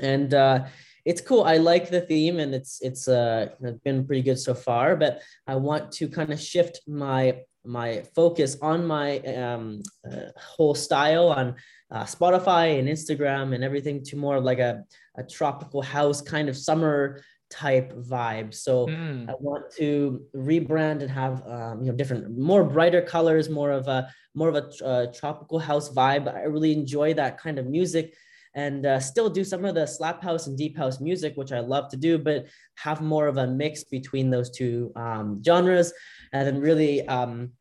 and 0.00 0.32
uh, 0.32 0.66
it's 1.06 1.20
cool. 1.20 1.44
I 1.44 1.56
like 1.58 1.88
the 1.88 2.00
theme 2.00 2.40
and 2.40 2.52
it's 2.52 2.82
it's 2.82 3.06
uh, 3.06 3.50
been 3.84 4.04
pretty 4.04 4.22
good 4.22 4.38
so 4.38 4.54
far, 4.54 4.96
but 4.96 5.22
I 5.46 5.54
want 5.54 5.92
to 5.92 6.08
kind 6.08 6.32
of 6.32 6.40
shift 6.40 6.80
my 6.88 7.42
my 7.64 8.02
focus 8.14 8.56
on 8.60 8.84
my 8.84 9.18
um, 9.20 9.82
uh, 10.10 10.30
whole 10.36 10.74
style 10.74 11.28
on 11.28 11.54
uh, 11.92 12.04
Spotify 12.04 12.78
and 12.78 12.88
Instagram 12.88 13.54
and 13.54 13.62
everything 13.62 14.02
to 14.04 14.16
more 14.16 14.36
of 14.36 14.44
like 14.44 14.58
a, 14.58 14.84
a 15.16 15.22
tropical 15.22 15.80
house 15.80 16.20
kind 16.20 16.48
of 16.48 16.56
summer 16.56 17.22
type 17.50 17.92
vibe. 17.94 18.52
So 18.52 18.86
mm. 18.86 19.28
I 19.30 19.34
want 19.38 19.64
to 19.76 20.20
rebrand 20.34 21.02
and 21.02 21.10
have 21.10 21.46
um, 21.46 21.82
you 21.82 21.90
know 21.92 21.96
different, 21.96 22.36
more 22.36 22.64
brighter 22.64 23.02
colors, 23.02 23.48
more 23.48 23.70
of 23.70 23.86
a 23.86 24.12
more 24.34 24.48
of 24.48 24.56
a 24.56 24.84
uh, 24.84 25.06
tropical 25.12 25.60
house 25.60 25.88
vibe. 25.88 26.32
I 26.34 26.42
really 26.42 26.72
enjoy 26.72 27.14
that 27.14 27.38
kind 27.38 27.60
of 27.60 27.66
music. 27.66 28.16
And 28.56 28.84
uh, 28.86 28.98
still 28.98 29.30
do 29.30 29.44
some 29.44 29.64
of 29.64 29.74
the 29.74 29.86
slap 29.86 30.22
house 30.22 30.48
and 30.48 30.56
deep 30.58 30.76
house 30.76 30.98
music, 30.98 31.34
which 31.36 31.52
I 31.52 31.60
love 31.60 31.88
to 31.90 31.96
do, 31.96 32.18
but 32.18 32.46
have 32.76 33.00
more 33.02 33.28
of 33.28 33.36
a 33.36 33.46
mix 33.46 33.84
between 33.84 34.30
those 34.30 34.50
two 34.50 34.92
um, 34.96 35.42
genres, 35.44 35.92
and 36.32 36.46
then 36.46 36.58
really 36.60 37.06
um, 37.06 37.52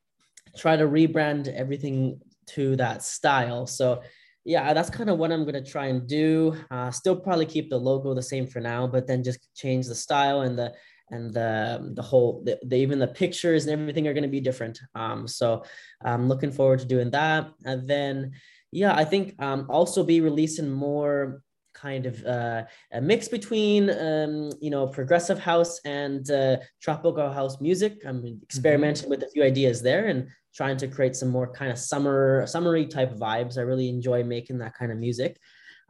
try 0.58 0.76
to 0.78 0.86
rebrand 0.86 1.54
everything 1.54 2.22
to 2.48 2.76
that 2.78 3.04
style. 3.04 3.68
So 3.68 4.02
yeah, 4.46 4.74
that's 4.74 4.90
kind 4.90 5.10
of 5.10 5.18
what 5.18 5.32
I'm 5.32 5.44
gonna 5.44 5.64
try 5.64 5.88
and 5.88 6.08
do. 6.08 6.56
Uh, 6.70 6.92
still 6.92 7.16
probably 7.16 7.48
keep 7.48 7.70
the 7.70 7.78
logo 7.78 8.14
the 8.14 8.22
same 8.22 8.48
for 8.48 8.62
now, 8.62 8.88
but 8.88 9.08
then 9.08 9.24
just 9.24 9.54
change 9.56 9.88
the 9.88 9.96
style 9.96 10.42
and 10.42 10.58
the 10.58 10.74
and 11.12 11.34
the 11.34 11.92
the 11.94 12.02
whole 12.02 12.44
the, 12.46 12.60
the 12.64 12.76
even 12.78 13.00
the 13.00 13.08
pictures 13.08 13.66
and 13.66 13.80
everything 13.80 14.08
are 14.08 14.14
gonna 14.14 14.28
be 14.28 14.40
different. 14.40 14.80
Um, 14.94 15.28
so 15.28 15.64
I'm 16.04 16.28
looking 16.28 16.52
forward 16.52 16.80
to 16.80 16.86
doing 16.86 17.12
that. 17.12 17.52
And 17.66 17.88
then 17.88 18.34
yeah, 18.72 18.94
I 18.96 19.06
think 19.06 19.36
um, 19.42 19.68
also 19.70 20.04
be 20.04 20.22
releasing 20.22 20.70
more 20.72 21.42
kind 21.74 22.06
of 22.06 22.26
uh, 22.26 22.64
a 22.94 23.02
mix 23.02 23.28
between 23.28 23.90
um, 23.90 24.52
you 24.62 24.70
know 24.70 24.88
progressive 24.88 25.38
house 25.38 25.80
and 25.86 26.30
uh, 26.32 26.58
tropical 26.82 27.32
house 27.32 27.62
music. 27.62 28.02
I'm 28.06 28.22
mm-hmm. 28.22 28.44
experimenting 28.44 29.04
mm-hmm. 29.04 29.12
with 29.12 29.24
a 29.24 29.30
few 29.30 29.44
ideas 29.44 29.82
there 29.82 30.08
and 30.08 30.28
trying 30.56 30.78
to 30.78 30.88
create 30.88 31.16
some 31.16 31.30
more 31.30 31.52
kind 31.52 31.72
of 31.72 31.78
summer 31.78 32.46
summery 32.48 32.88
type 32.88 33.14
vibes. 33.14 33.58
I 33.58 33.62
really 33.62 33.90
enjoy 33.90 34.24
making 34.24 34.58
that 34.60 34.76
kind 34.76 34.92
of 34.92 34.98
music. 34.98 35.38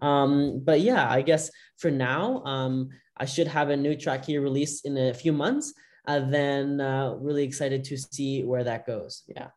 Um, 0.01 0.61
but 0.63 0.81
yeah, 0.81 1.09
I 1.09 1.21
guess 1.21 1.49
for 1.77 1.91
now, 1.91 2.43
um, 2.43 2.89
I 3.17 3.25
should 3.25 3.47
have 3.47 3.69
a 3.69 3.77
new 3.77 3.95
track 3.95 4.25
here 4.25 4.41
released 4.41 4.85
in 4.85 4.97
a 4.97 5.13
few 5.13 5.31
months. 5.31 5.73
Uh, 6.07 6.19
then 6.19 6.81
uh, 6.81 7.15
really 7.19 7.43
excited 7.43 7.83
to 7.85 7.97
see 7.97 8.43
where 8.43 8.63
that 8.63 8.85
goes. 8.85 9.23
Yeah. 9.27 9.47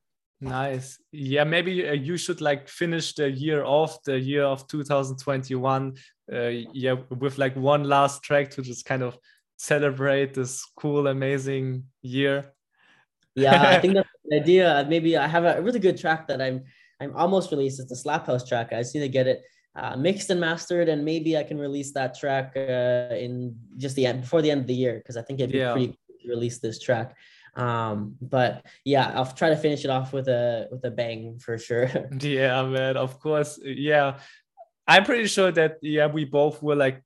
Nice. 0.40 0.98
Yeah, 1.10 1.44
maybe 1.44 1.88
uh, 1.88 1.92
you 1.92 2.16
should 2.16 2.40
like 2.40 2.68
finish 2.68 3.14
the 3.14 3.30
year 3.30 3.64
off, 3.64 4.02
the 4.04 4.18
year 4.18 4.44
of 4.44 4.66
2021. 4.68 5.96
Uh, 6.32 6.38
yeah, 6.72 6.94
with 7.10 7.38
like 7.38 7.56
one 7.56 7.84
last 7.84 8.22
track 8.22 8.50
to 8.50 8.62
just 8.62 8.84
kind 8.84 9.02
of 9.02 9.18
celebrate 9.56 10.34
this 10.34 10.64
cool, 10.76 11.08
amazing 11.08 11.84
year. 12.02 12.52
Yeah, 13.34 13.62
I 13.62 13.78
think 13.80 13.94
that's 13.94 14.08
an 14.30 14.40
idea. 14.40 14.86
Maybe 14.88 15.16
I 15.16 15.26
have 15.26 15.44
a 15.44 15.60
really 15.60 15.80
good 15.80 15.98
track 15.98 16.28
that 16.28 16.40
I'm 16.40 16.64
I'm 17.00 17.16
almost 17.16 17.50
released. 17.50 17.80
It's 17.80 17.90
the 17.90 17.96
Slap 17.96 18.26
House 18.26 18.46
track. 18.48 18.72
I 18.72 18.82
just 18.82 18.94
need 18.94 19.00
to 19.02 19.08
get 19.08 19.26
it 19.26 19.42
uh, 19.74 19.96
mixed 19.96 20.30
and 20.30 20.40
mastered, 20.40 20.88
and 20.88 21.04
maybe 21.04 21.36
I 21.36 21.42
can 21.42 21.58
release 21.58 21.92
that 21.92 22.18
track 22.18 22.52
uh, 22.56 23.14
in 23.14 23.56
just 23.76 23.96
the 23.96 24.06
end 24.06 24.22
before 24.22 24.42
the 24.42 24.50
end 24.50 24.62
of 24.62 24.66
the 24.66 24.74
year 24.74 24.98
because 24.98 25.16
I 25.16 25.22
think 25.22 25.40
it'd 25.40 25.52
be 25.52 25.58
yeah. 25.58 25.72
pretty 25.72 25.88
cool 25.88 26.16
to 26.22 26.28
release 26.28 26.58
this 26.58 26.80
track. 26.80 27.16
Um, 27.56 28.16
but 28.20 28.64
yeah, 28.84 29.12
I'll 29.14 29.26
try 29.26 29.50
to 29.50 29.56
finish 29.56 29.84
it 29.84 29.90
off 29.90 30.12
with 30.12 30.28
a 30.28 30.68
with 30.70 30.84
a 30.84 30.90
bang 30.90 31.38
for 31.38 31.58
sure. 31.58 31.90
yeah, 32.20 32.62
man. 32.64 32.96
Of 32.96 33.20
course. 33.20 33.58
Yeah. 33.62 34.18
I'm 34.86 35.04
pretty 35.04 35.26
sure 35.26 35.52
that 35.52 35.76
yeah, 35.82 36.06
we 36.06 36.24
both 36.24 36.62
will 36.62 36.78
like 36.78 37.02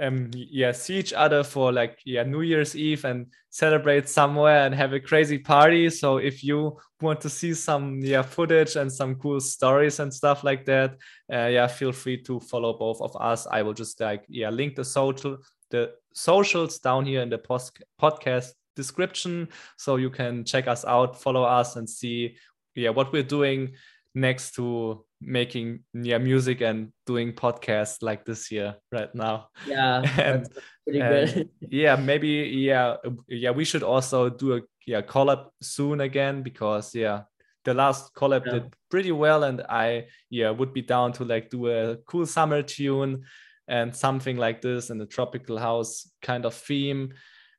um 0.00 0.28
yeah 0.34 0.72
see 0.72 0.96
each 0.96 1.12
other 1.12 1.44
for 1.44 1.72
like 1.72 2.00
yeah 2.04 2.24
new 2.24 2.40
year's 2.40 2.74
eve 2.74 3.04
and 3.04 3.26
celebrate 3.50 4.08
somewhere 4.08 4.66
and 4.66 4.74
have 4.74 4.92
a 4.92 4.98
crazy 4.98 5.38
party 5.38 5.88
so 5.88 6.16
if 6.16 6.42
you 6.42 6.76
want 7.00 7.20
to 7.20 7.30
see 7.30 7.54
some 7.54 8.00
yeah 8.00 8.22
footage 8.22 8.74
and 8.74 8.92
some 8.92 9.14
cool 9.14 9.38
stories 9.40 10.00
and 10.00 10.12
stuff 10.12 10.42
like 10.42 10.64
that 10.64 10.96
uh, 11.32 11.46
yeah 11.46 11.66
feel 11.68 11.92
free 11.92 12.20
to 12.20 12.40
follow 12.40 12.76
both 12.76 13.00
of 13.00 13.16
us 13.20 13.46
i 13.46 13.62
will 13.62 13.72
just 13.72 14.00
like 14.00 14.24
yeah 14.28 14.50
link 14.50 14.74
the 14.74 14.84
social 14.84 15.38
the 15.70 15.92
socials 16.12 16.80
down 16.80 17.06
here 17.06 17.22
in 17.22 17.30
the 17.30 17.38
post 17.38 17.80
podcast 18.00 18.50
description 18.76 19.48
so 19.76 19.96
you 19.96 20.10
can 20.10 20.44
check 20.44 20.66
us 20.68 20.84
out 20.84 21.20
follow 21.20 21.44
us 21.44 21.76
and 21.76 21.88
see 21.88 22.36
yeah 22.74 22.90
what 22.90 23.12
we're 23.12 23.22
doing 23.22 23.72
next 24.14 24.52
to 24.54 25.04
making 25.20 25.80
yeah 25.92 26.18
music 26.18 26.60
and 26.60 26.92
doing 27.06 27.32
podcasts 27.32 28.02
like 28.02 28.24
this 28.24 28.50
year 28.50 28.76
right 28.92 29.14
now. 29.14 29.48
Yeah 29.66 30.02
and, 30.20 30.48
pretty 30.86 30.98
good. 31.00 31.48
yeah 31.60 31.96
maybe 31.96 32.28
yeah 32.28 32.96
yeah 33.28 33.50
we 33.50 33.64
should 33.64 33.82
also 33.82 34.28
do 34.28 34.56
a 34.56 34.60
yeah 34.86 35.00
collab 35.00 35.48
soon 35.62 36.00
again 36.00 36.42
because 36.42 36.94
yeah 36.94 37.22
the 37.64 37.74
last 37.74 38.14
collab 38.14 38.44
yeah. 38.46 38.52
did 38.52 38.74
pretty 38.90 39.12
well 39.12 39.44
and 39.44 39.62
i 39.70 40.04
yeah 40.28 40.50
would 40.50 40.74
be 40.74 40.82
down 40.82 41.10
to 41.10 41.24
like 41.24 41.48
do 41.48 41.68
a 41.68 41.96
cool 42.06 42.26
summer 42.26 42.62
tune 42.62 43.24
and 43.66 43.96
something 43.96 44.36
like 44.36 44.60
this 44.60 44.90
in 44.90 44.98
the 44.98 45.06
tropical 45.06 45.56
house 45.56 46.10
kind 46.20 46.44
of 46.44 46.52
theme 46.52 47.14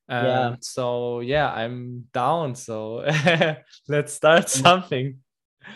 um, 0.10 0.26
yeah. 0.26 0.56
so 0.60 1.20
yeah 1.20 1.52
i'm 1.52 2.06
down 2.14 2.56
so 2.56 3.06
let's 3.88 4.14
start 4.14 4.50
something. 4.50 5.18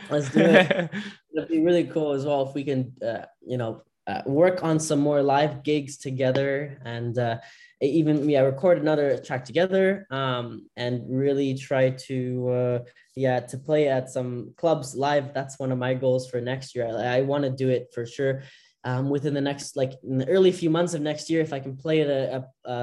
Let's 0.10 0.30
do 0.30 0.42
it. 0.42 0.90
It'd 1.36 1.50
be 1.50 1.60
really 1.60 1.86
cool 1.86 2.14
as 2.14 2.26
well 2.26 2.48
if 2.48 2.54
we 2.54 2.64
can 2.64 2.94
uh, 3.06 3.26
you 3.46 3.58
know 3.58 3.84
uh, 4.08 4.22
work 4.26 4.64
on 4.64 4.80
some 4.80 5.00
more 5.00 5.22
live 5.22 5.64
gigs 5.64 5.98
together 5.98 6.80
and 6.84 7.18
uh, 7.18 7.38
even 7.82 8.28
yeah 8.30 8.42
record 8.42 8.80
another 8.80 9.18
track 9.18 9.46
together 9.46 10.08
um, 10.10 10.68
and 10.76 11.04
really 11.08 11.54
try 11.54 11.92
to 11.92 12.50
uh, 12.50 12.80
yeah 13.16 13.40
to 13.40 13.58
play 13.58 13.88
at 13.88 14.10
some 14.10 14.54
clubs 14.58 14.96
live. 14.96 15.34
That's 15.34 15.60
one 15.60 15.72
of 15.72 15.78
my 15.78 15.94
goals 15.94 16.30
for 16.30 16.42
next 16.42 16.76
year. 16.76 16.88
I, 16.88 17.18
I 17.18 17.22
want 17.22 17.44
to 17.44 17.50
do 17.50 17.70
it 17.70 17.92
for 17.94 18.06
sure 18.06 18.42
um, 18.84 19.10
within 19.10 19.34
the 19.34 19.42
next 19.42 19.76
like 19.76 19.94
in 20.04 20.18
the 20.18 20.28
early 20.28 20.52
few 20.52 20.70
months 20.70 20.94
of 20.94 21.02
next 21.02 21.30
year 21.30 21.42
if 21.42 21.52
i 21.52 21.60
can 21.60 21.76
play 21.76 22.02
at 22.02 22.08
a, 22.08 22.46
a, 22.66 22.74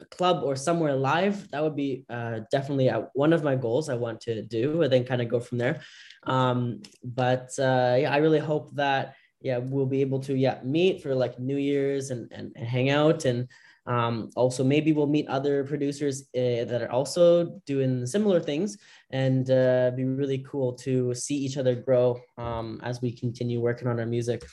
a 0.00 0.04
club 0.10 0.42
or 0.44 0.56
somewhere 0.56 0.94
live 0.94 1.50
that 1.50 1.62
would 1.62 1.76
be 1.76 2.04
uh, 2.08 2.40
definitely 2.50 2.88
uh, 2.88 3.02
one 3.14 3.32
of 3.32 3.44
my 3.44 3.54
goals 3.54 3.88
i 3.88 3.94
want 3.94 4.20
to 4.20 4.42
do 4.42 4.82
and 4.82 4.92
then 4.92 5.04
kind 5.04 5.22
of 5.22 5.28
go 5.28 5.40
from 5.40 5.58
there. 5.58 5.80
Um, 6.24 6.82
but 7.04 7.50
uh, 7.58 7.96
yeah 8.00 8.12
i 8.12 8.16
really 8.18 8.38
hope 8.38 8.74
that 8.76 9.14
yeah 9.40 9.58
we'll 9.58 9.86
be 9.86 10.00
able 10.00 10.20
to 10.20 10.34
yeah 10.34 10.60
meet 10.62 11.02
for 11.02 11.14
like 11.14 11.38
new 11.38 11.56
year's 11.56 12.10
and, 12.10 12.30
and, 12.32 12.52
and 12.56 12.66
hang 12.66 12.90
out 12.90 13.24
and 13.24 13.48
um, 13.84 14.30
also 14.36 14.62
maybe 14.62 14.92
we'll 14.92 15.08
meet 15.08 15.26
other 15.26 15.64
producers 15.64 16.22
uh, 16.36 16.64
that 16.64 16.82
are 16.82 16.92
also 16.92 17.60
doing 17.66 18.06
similar 18.06 18.38
things 18.38 18.78
and 19.10 19.50
uh, 19.50 19.90
be 19.96 20.04
really 20.04 20.38
cool 20.48 20.72
to 20.74 21.12
see 21.14 21.34
each 21.34 21.56
other 21.56 21.74
grow 21.74 22.20
um, 22.38 22.80
as 22.84 23.02
we 23.02 23.10
continue 23.10 23.60
working 23.60 23.88
on 23.88 23.98
our 23.98 24.06
music 24.06 24.44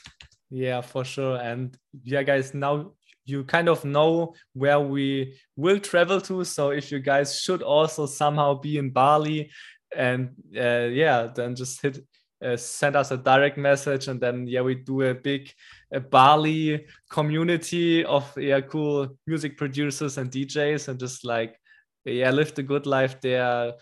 yeah, 0.50 0.80
for 0.80 1.04
sure. 1.04 1.36
And 1.36 1.76
yeah, 2.02 2.22
guys, 2.22 2.54
now 2.54 2.92
you 3.24 3.44
kind 3.44 3.68
of 3.68 3.84
know 3.84 4.34
where 4.52 4.80
we 4.80 5.38
will 5.56 5.78
travel 5.78 6.20
to. 6.22 6.44
So 6.44 6.70
if 6.70 6.90
you 6.90 6.98
guys 6.98 7.40
should 7.40 7.62
also 7.62 8.06
somehow 8.06 8.54
be 8.54 8.76
in 8.76 8.90
Bali, 8.90 9.50
and 9.96 10.30
uh, 10.56 10.88
yeah, 10.90 11.28
then 11.34 11.54
just 11.54 11.80
hit 11.80 12.04
uh, 12.44 12.56
send 12.56 12.96
us 12.96 13.10
a 13.10 13.16
direct 13.16 13.58
message, 13.58 14.08
and 14.08 14.20
then 14.20 14.46
yeah, 14.46 14.62
we 14.62 14.74
do 14.74 15.02
a 15.02 15.14
big 15.14 15.52
a 15.92 16.00
Bali 16.00 16.86
community 17.10 18.04
of 18.04 18.32
yeah 18.36 18.60
cool 18.60 19.08
music 19.26 19.56
producers 19.56 20.18
and 20.18 20.30
DJs, 20.30 20.88
and 20.88 20.98
just 20.98 21.24
like 21.24 21.56
yeah 22.04 22.30
live 22.30 22.54
the 22.54 22.62
good 22.62 22.86
life 22.86 23.20
there. 23.20 23.72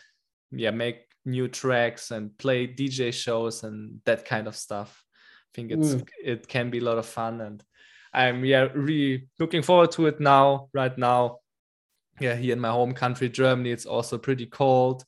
Yeah, 0.51 0.71
make 0.71 1.07
new 1.25 1.49
tracks 1.49 2.11
and 2.11 2.37
play 2.39 2.67
DJ 2.67 3.13
shows 3.13 3.63
and 3.63 4.01
that 4.05 4.25
kind 4.25 4.47
of 4.47 4.57
stuff 4.57 5.05
think 5.59 5.71
it's 5.73 5.95
mm. 5.95 6.09
it 6.23 6.47
can 6.47 6.71
be 6.71 6.79
a 6.79 6.85
lot 6.85 6.99
of 6.99 7.07
fun 7.07 7.41
and 7.41 7.65
i'm 8.13 8.45
yeah 8.45 8.69
really 8.75 9.29
looking 9.39 9.63
forward 9.63 9.91
to 9.91 10.07
it 10.07 10.21
now 10.21 10.69
right 10.73 10.97
now 10.99 11.39
yeah 12.21 12.35
here 12.35 12.53
in 12.53 12.61
my 12.61 12.71
home 12.71 12.93
country 12.93 13.29
germany 13.29 13.71
it's 13.71 13.87
also 13.87 14.19
pretty 14.19 14.47
cold 14.47 15.05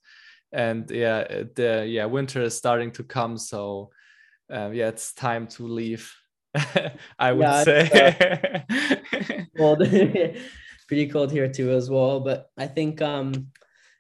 and 0.53 0.91
yeah 0.91 1.45
the 1.55 1.87
yeah 1.89 2.05
winter 2.05 2.43
is 2.43 2.57
starting 2.57 2.91
to 2.91 3.03
come 3.05 3.39
so 3.39 3.91
um, 4.51 4.75
yeah 4.75 4.89
it's 4.89 5.13
time 5.13 5.47
to 5.47 5.67
leave 5.67 6.13
i 7.19 7.33
would 7.33 7.43
yeah, 7.43 7.65
say 7.65 8.65
uh, 8.69 9.43
well 9.59 9.77
pretty 10.91 11.07
cold 11.07 11.31
here 11.31 11.47
too 11.47 11.71
as 11.71 11.89
well. 11.89 12.19
But 12.19 12.51
I 12.59 12.67
think 12.67 13.01
um, 13.01 13.53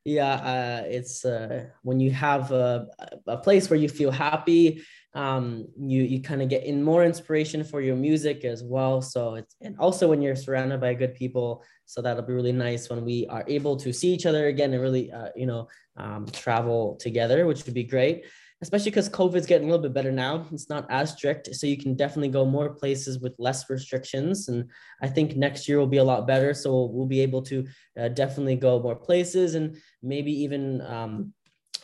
yeah, 0.04 0.34
uh, 0.34 0.82
it's 0.88 1.24
uh, 1.24 1.66
when 1.82 2.00
you 2.00 2.10
have 2.10 2.50
a, 2.50 2.88
a 3.28 3.36
place 3.36 3.70
where 3.70 3.78
you 3.78 3.88
feel 3.88 4.10
happy, 4.10 4.82
um, 5.14 5.66
you 5.76 6.02
you 6.02 6.22
kind 6.22 6.42
of 6.42 6.48
get 6.48 6.64
in 6.64 6.82
more 6.82 7.04
inspiration 7.04 7.64
for 7.64 7.80
your 7.80 7.96
music 7.96 8.44
as 8.44 8.62
well. 8.62 9.02
So 9.02 9.34
it's 9.34 9.56
and 9.60 9.76
also 9.78 10.08
when 10.08 10.22
you're 10.22 10.36
surrounded 10.36 10.80
by 10.80 10.94
good 10.94 11.14
people, 11.14 11.64
so 11.84 12.00
that'll 12.00 12.22
be 12.22 12.32
really 12.32 12.52
nice 12.52 12.88
when 12.88 13.04
we 13.04 13.26
are 13.28 13.44
able 13.48 13.76
to 13.78 13.92
see 13.92 14.12
each 14.12 14.26
other 14.26 14.46
again 14.46 14.72
and 14.72 14.82
really 14.82 15.10
uh, 15.10 15.30
you 15.34 15.46
know 15.46 15.68
um, 15.96 16.26
travel 16.26 16.96
together, 17.00 17.46
which 17.46 17.64
would 17.64 17.74
be 17.74 17.84
great 17.84 18.24
especially 18.62 18.90
because 18.90 19.08
COVID's 19.08 19.46
getting 19.46 19.68
a 19.68 19.70
little 19.70 19.82
bit 19.82 19.94
better 19.94 20.12
now. 20.12 20.46
It's 20.52 20.68
not 20.68 20.86
as 20.90 21.12
strict. 21.12 21.54
So 21.54 21.66
you 21.66 21.78
can 21.78 21.94
definitely 21.94 22.28
go 22.28 22.44
more 22.44 22.68
places 22.68 23.18
with 23.18 23.34
less 23.38 23.68
restrictions. 23.70 24.48
And 24.48 24.70
I 25.00 25.08
think 25.08 25.34
next 25.34 25.66
year 25.66 25.78
will 25.78 25.86
be 25.86 25.96
a 25.96 26.04
lot 26.04 26.26
better. 26.26 26.52
So 26.52 26.84
we'll 26.92 27.06
be 27.06 27.20
able 27.20 27.42
to 27.42 27.66
uh, 27.98 28.08
definitely 28.08 28.56
go 28.56 28.80
more 28.82 28.96
places 28.96 29.54
and 29.54 29.76
maybe 30.02 30.32
even 30.42 30.82
um, 30.82 31.32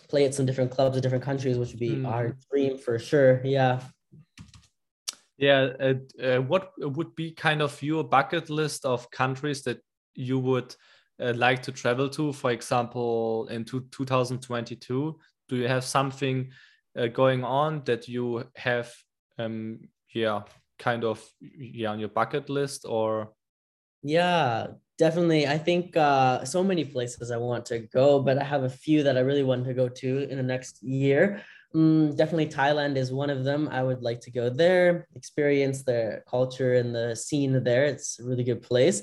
play 0.08 0.24
at 0.24 0.34
some 0.34 0.46
different 0.46 0.70
clubs 0.70 0.96
in 0.96 1.02
different 1.02 1.24
countries, 1.24 1.58
which 1.58 1.70
would 1.70 1.80
be 1.80 1.96
mm. 1.96 2.08
our 2.08 2.36
dream 2.50 2.78
for 2.78 2.98
sure. 2.98 3.40
Yeah. 3.44 3.80
Yeah. 5.38 5.70
Uh, 5.80 5.94
uh, 6.22 6.38
what 6.38 6.72
would 6.78 7.14
be 7.14 7.32
kind 7.32 7.62
of 7.62 7.82
your 7.82 8.04
bucket 8.04 8.50
list 8.50 8.84
of 8.84 9.10
countries 9.10 9.62
that 9.62 9.78
you 10.14 10.38
would 10.38 10.74
uh, 11.20 11.32
like 11.36 11.62
to 11.62 11.72
travel 11.72 12.08
to, 12.10 12.32
for 12.32 12.50
example, 12.50 13.48
in 13.48 13.64
two, 13.64 13.86
2022? 13.90 15.18
do 15.48 15.56
you 15.56 15.68
have 15.68 15.84
something 15.84 16.50
uh, 16.98 17.06
going 17.06 17.44
on 17.44 17.82
that 17.84 18.08
you 18.08 18.44
have 18.56 18.92
um 19.38 19.78
yeah 20.14 20.42
kind 20.78 21.04
of 21.04 21.22
yeah 21.40 21.90
on 21.90 21.98
your 21.98 22.08
bucket 22.08 22.48
list 22.48 22.84
or 22.86 23.32
yeah 24.02 24.66
definitely 24.98 25.46
i 25.46 25.58
think 25.58 25.96
uh 25.96 26.44
so 26.44 26.62
many 26.62 26.84
places 26.84 27.30
i 27.30 27.36
want 27.36 27.64
to 27.66 27.80
go 27.80 28.20
but 28.20 28.38
i 28.38 28.44
have 28.44 28.64
a 28.64 28.68
few 28.68 29.02
that 29.02 29.16
i 29.16 29.20
really 29.20 29.42
want 29.42 29.64
to 29.64 29.74
go 29.74 29.88
to 29.88 30.28
in 30.30 30.36
the 30.36 30.42
next 30.42 30.82
year. 30.82 31.42
Mm, 31.74 32.16
definitely 32.16 32.46
thailand 32.46 32.96
is 32.96 33.12
one 33.12 33.28
of 33.28 33.44
them. 33.44 33.68
I 33.70 33.82
would 33.82 34.02
like 34.02 34.20
to 34.22 34.30
go 34.30 34.48
there 34.48 35.06
experience 35.14 35.82
the 35.82 36.22
culture 36.26 36.74
and 36.74 36.94
the 36.94 37.14
scene 37.14 37.62
there. 37.62 37.84
It's 37.84 38.18
a 38.18 38.24
really 38.24 38.44
good 38.44 38.62
place. 38.62 39.02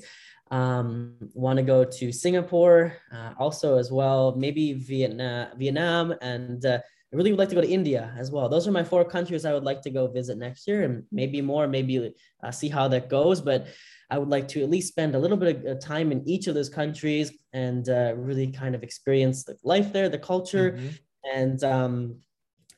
Um, 0.50 1.14
want 1.34 1.58
to 1.58 1.62
go 1.62 1.84
to 1.84 2.12
Singapore 2.12 2.96
uh, 3.12 3.32
also 3.38 3.76
as 3.78 3.90
well, 3.92 4.34
maybe 4.36 4.72
Vietnam, 4.72 5.48
Vietnam, 5.56 6.14
and 6.20 6.64
uh, 6.64 6.78
I 7.14 7.16
really 7.16 7.30
would 7.30 7.38
like 7.38 7.48
to 7.50 7.54
go 7.54 7.60
to 7.60 7.68
India 7.68 8.12
as 8.18 8.32
well. 8.32 8.48
Those 8.48 8.66
are 8.66 8.72
my 8.72 8.82
four 8.82 9.04
countries 9.04 9.44
I 9.44 9.52
would 9.52 9.62
like 9.62 9.82
to 9.82 9.90
go 9.90 10.08
visit 10.08 10.36
next 10.36 10.66
year, 10.66 10.82
and 10.82 11.04
maybe 11.12 11.40
more, 11.40 11.68
maybe 11.68 12.12
uh, 12.42 12.50
see 12.50 12.68
how 12.68 12.88
that 12.88 13.08
goes. 13.08 13.40
But 13.40 13.68
I 14.10 14.18
would 14.18 14.30
like 14.30 14.48
to 14.48 14.64
at 14.64 14.68
least 14.68 14.88
spend 14.88 15.14
a 15.14 15.18
little 15.20 15.36
bit 15.36 15.64
of 15.64 15.78
time 15.78 16.10
in 16.10 16.28
each 16.28 16.48
of 16.48 16.56
those 16.56 16.68
countries 16.68 17.30
and 17.52 17.88
uh, 17.88 18.14
really 18.16 18.48
kind 18.50 18.74
of 18.74 18.82
experience 18.82 19.44
the 19.44 19.56
life 19.62 19.92
there, 19.92 20.08
the 20.08 20.18
culture, 20.18 20.72
mm-hmm. 20.72 20.88
and 21.32 21.62
um, 21.62 22.16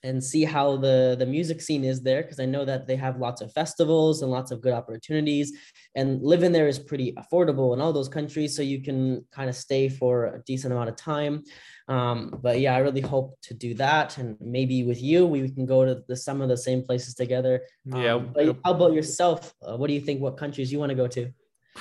and 0.02 0.22
see 0.22 0.44
how 0.44 0.76
the 0.76 1.16
the 1.18 1.24
music 1.24 1.62
scene 1.62 1.82
is 1.82 2.02
there 2.02 2.20
because 2.20 2.38
I 2.38 2.44
know 2.44 2.66
that 2.66 2.86
they 2.86 2.96
have 2.96 3.18
lots 3.18 3.40
of 3.40 3.52
festivals 3.54 4.20
and 4.20 4.30
lots 4.30 4.50
of 4.50 4.60
good 4.60 4.74
opportunities 4.74 5.50
and 5.94 6.22
living 6.22 6.52
there 6.52 6.68
is 6.68 6.78
pretty 6.78 7.14
affordable 7.14 7.72
in 7.72 7.80
all 7.80 7.94
those 7.94 8.08
countries 8.08 8.54
so 8.54 8.62
you 8.62 8.82
can 8.82 9.24
kind 9.32 9.48
of 9.48 9.56
stay 9.56 9.88
for 9.88 10.26
a 10.26 10.42
decent 10.44 10.74
amount 10.74 10.90
of 10.90 10.96
time 10.96 11.42
um, 11.88 12.38
but 12.42 12.58
yeah 12.60 12.74
I 12.74 12.78
really 12.78 13.00
hope 13.00 13.38
to 13.42 13.54
do 13.54 13.74
that. 13.74 14.18
And 14.18 14.36
maybe 14.40 14.84
with 14.84 15.02
you 15.02 15.26
we 15.26 15.48
can 15.48 15.66
go 15.66 15.84
to 15.84 16.02
the, 16.08 16.16
some 16.16 16.40
of 16.40 16.48
the 16.48 16.56
same 16.56 16.82
places 16.82 17.14
together. 17.14 17.62
Um, 17.92 18.02
yeah 18.02 18.18
but 18.18 18.56
how 18.64 18.72
about 18.72 18.92
yourself? 18.92 19.54
Uh, 19.62 19.76
what 19.76 19.88
do 19.88 19.94
you 19.94 20.00
think 20.00 20.20
what 20.20 20.36
countries 20.36 20.72
you 20.72 20.78
want 20.78 20.90
to 20.90 20.96
go 20.96 21.06
to? 21.08 21.30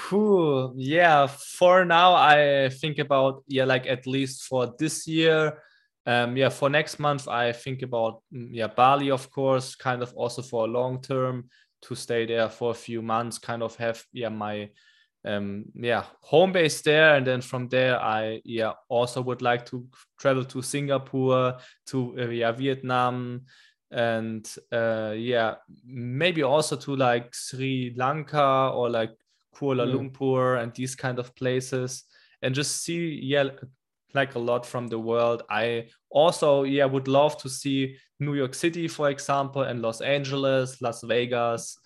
Whew, 0.10 0.74
yeah 0.76 1.28
for 1.28 1.86
now 1.86 2.14
I 2.14 2.70
think 2.70 3.00
about 3.00 3.44
yeah 3.48 3.66
like 3.66 3.88
at 3.88 4.06
least 4.06 4.44
for 4.44 4.74
this 4.78 5.08
year 5.08 5.58
um, 6.08 6.38
yeah, 6.38 6.50
for 6.50 6.70
next 6.70 7.00
month, 7.00 7.28
I 7.28 7.52
think 7.52 7.82
about 7.82 8.22
mm, 8.34 8.50
yeah 8.52 8.68
Bali, 8.68 9.10
of 9.10 9.32
course, 9.32 9.76
kind 9.76 10.04
of 10.04 10.14
also 10.14 10.42
for 10.42 10.66
a 10.66 10.68
long 10.68 11.02
term 11.02 11.50
to 11.84 11.96
stay 11.96 12.26
there 12.26 12.50
for 12.50 12.72
a 12.72 12.76
few 12.76 13.02
months, 13.02 13.40
kind 13.40 13.64
of 13.64 13.76
have 13.78 14.04
yeah 14.14 14.30
my 14.30 14.70
um, 15.26 15.66
yeah 15.74 16.04
home 16.22 16.52
base 16.52 16.82
there, 16.82 17.16
and 17.16 17.26
then 17.26 17.42
from 17.42 17.68
there 17.68 18.00
I 18.00 18.42
yeah 18.46 18.74
also 18.90 19.22
would 19.22 19.42
like 19.42 19.66
to 19.68 19.86
travel 20.20 20.46
to 20.46 20.62
Singapore, 20.62 21.58
to 21.88 22.16
uh, 22.20 22.28
yeah 22.30 22.52
Vietnam, 22.52 23.46
and 23.92 24.48
uh, 24.72 25.14
yeah 25.16 25.56
maybe 25.86 26.44
also 26.44 26.76
to 26.76 26.96
like 26.96 27.34
Sri 27.34 27.94
Lanka 27.98 28.72
or 28.74 28.90
like 28.90 29.12
Kuala 29.56 29.88
mm. 29.88 29.94
Lumpur 29.94 30.62
and 30.62 30.74
these 30.74 30.96
kind 30.96 31.20
of 31.20 31.36
places, 31.36 32.04
and 32.42 32.54
just 32.54 32.84
see 32.84 33.20
yeah 33.22 33.50
like 34.14 34.36
a 34.36 34.40
lot 34.40 34.66
from 34.66 34.88
the 34.88 35.00
world. 35.00 35.44
I 35.50 35.90
also 36.10 36.64
yeah 36.64 36.86
would 36.86 37.08
love 37.08 37.38
to 37.40 37.50
see 37.50 37.98
New 38.20 38.36
York 38.36 38.54
City, 38.54 38.88
for 38.88 39.10
example, 39.10 39.64
and 39.64 39.82
Los 39.82 40.02
Angeles, 40.02 40.82
Las 40.82 41.04
Vegas. 41.04 41.78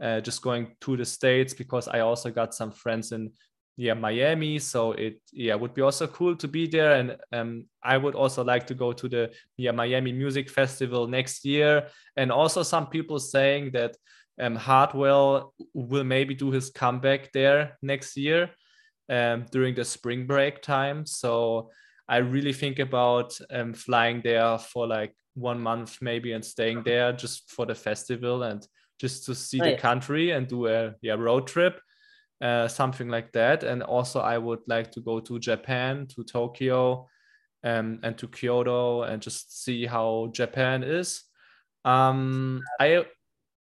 Uh, 0.00 0.20
just 0.20 0.42
going 0.42 0.76
to 0.80 0.96
the 0.96 1.04
states 1.04 1.54
because 1.54 1.88
I 1.88 2.00
also 2.00 2.30
got 2.30 2.54
some 2.54 2.70
friends 2.70 3.12
in 3.12 3.32
yeah 3.78 3.94
Miami, 3.94 4.58
so 4.58 4.92
it 4.92 5.20
yeah 5.32 5.54
would 5.54 5.74
be 5.74 5.82
also 5.82 6.06
cool 6.06 6.36
to 6.36 6.48
be 6.48 6.66
there, 6.66 6.92
and 6.92 7.16
um, 7.32 7.66
I 7.82 7.96
would 7.96 8.14
also 8.14 8.44
like 8.44 8.66
to 8.66 8.74
go 8.74 8.92
to 8.92 9.08
the 9.08 9.32
yeah 9.56 9.72
Miami 9.72 10.12
Music 10.12 10.50
Festival 10.50 11.06
next 11.06 11.44
year, 11.44 11.88
and 12.16 12.30
also 12.30 12.62
some 12.62 12.88
people 12.88 13.18
saying 13.18 13.72
that 13.72 13.96
um, 14.40 14.54
Hardwell 14.56 15.54
will 15.72 16.04
maybe 16.04 16.34
do 16.34 16.50
his 16.50 16.70
comeback 16.70 17.32
there 17.32 17.78
next 17.82 18.16
year 18.16 18.50
um, 19.08 19.46
during 19.50 19.74
the 19.74 19.84
spring 19.84 20.26
break 20.26 20.62
time. 20.62 21.06
So 21.06 21.70
I 22.08 22.18
really 22.18 22.52
think 22.52 22.78
about 22.78 23.38
um, 23.50 23.72
flying 23.72 24.20
there 24.22 24.58
for 24.58 24.86
like 24.86 25.14
one 25.34 25.60
month 25.60 25.98
maybe 26.00 26.32
and 26.32 26.44
staying 26.44 26.82
there 26.82 27.12
just 27.12 27.50
for 27.50 27.66
the 27.66 27.74
festival. 27.74 28.42
And 28.42 28.66
just 28.98 29.24
to 29.26 29.34
see 29.34 29.58
the 29.58 29.76
country 29.76 30.30
and 30.30 30.48
do 30.48 30.66
a 30.66 30.94
yeah 31.02 31.14
road 31.14 31.46
trip, 31.46 31.80
uh, 32.40 32.68
something 32.68 33.08
like 33.08 33.32
that. 33.32 33.62
And 33.62 33.82
also 33.82 34.20
I 34.20 34.38
would 34.38 34.60
like 34.66 34.90
to 34.92 35.00
go 35.00 35.20
to 35.20 35.38
Japan, 35.38 36.06
to 36.14 36.24
Tokyo, 36.24 37.06
um, 37.64 38.00
and 38.02 38.16
to 38.18 38.28
Kyoto 38.28 39.02
and 39.02 39.20
just 39.20 39.62
see 39.64 39.86
how 39.86 40.30
Japan 40.32 40.82
is. 40.82 41.24
Um, 41.84 42.62
I 42.80 43.04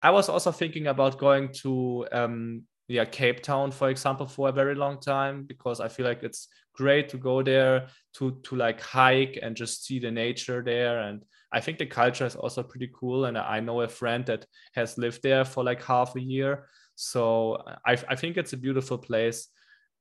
I 0.02 0.12
was 0.12 0.30
also 0.30 0.52
thinking 0.52 0.88
about 0.88 1.18
going 1.18 1.54
to 1.64 2.08
um, 2.12 2.64
yeah 2.88 3.06
cape 3.06 3.42
town 3.42 3.72
for 3.72 3.90
example 3.90 4.28
for 4.28 4.50
a 4.50 4.52
very 4.52 4.76
long 4.76 5.00
time 5.00 5.44
because 5.44 5.80
i 5.80 5.88
feel 5.88 6.06
like 6.06 6.22
it's 6.22 6.48
great 6.76 7.08
to 7.10 7.18
go 7.18 7.42
there 7.42 7.88
to 8.14 8.40
to 8.44 8.56
like 8.56 8.82
hike 8.82 9.40
and 9.42 9.56
just 9.56 9.86
see 9.86 10.00
the 10.00 10.12
nature 10.12 10.62
there 10.62 11.00
and 11.00 11.24
i 11.54 11.60
think 11.60 11.78
the 11.78 11.86
culture 11.86 12.26
is 12.26 12.36
also 12.36 12.64
pretty 12.64 12.90
cool 12.94 13.26
and 13.26 13.38
i 13.38 13.60
know 13.60 13.82
a 13.82 13.88
friend 13.88 14.26
that 14.26 14.46
has 14.74 14.98
lived 14.98 15.22
there 15.24 15.46
for 15.46 15.64
like 15.64 15.82
half 15.84 16.16
a 16.16 16.22
year. 16.22 16.68
So 16.96 17.64
i, 17.86 17.94
I 17.94 18.16
think 18.16 18.38
it's 18.38 18.54
a 18.54 18.58
beautiful 18.58 18.98
place. 18.98 19.48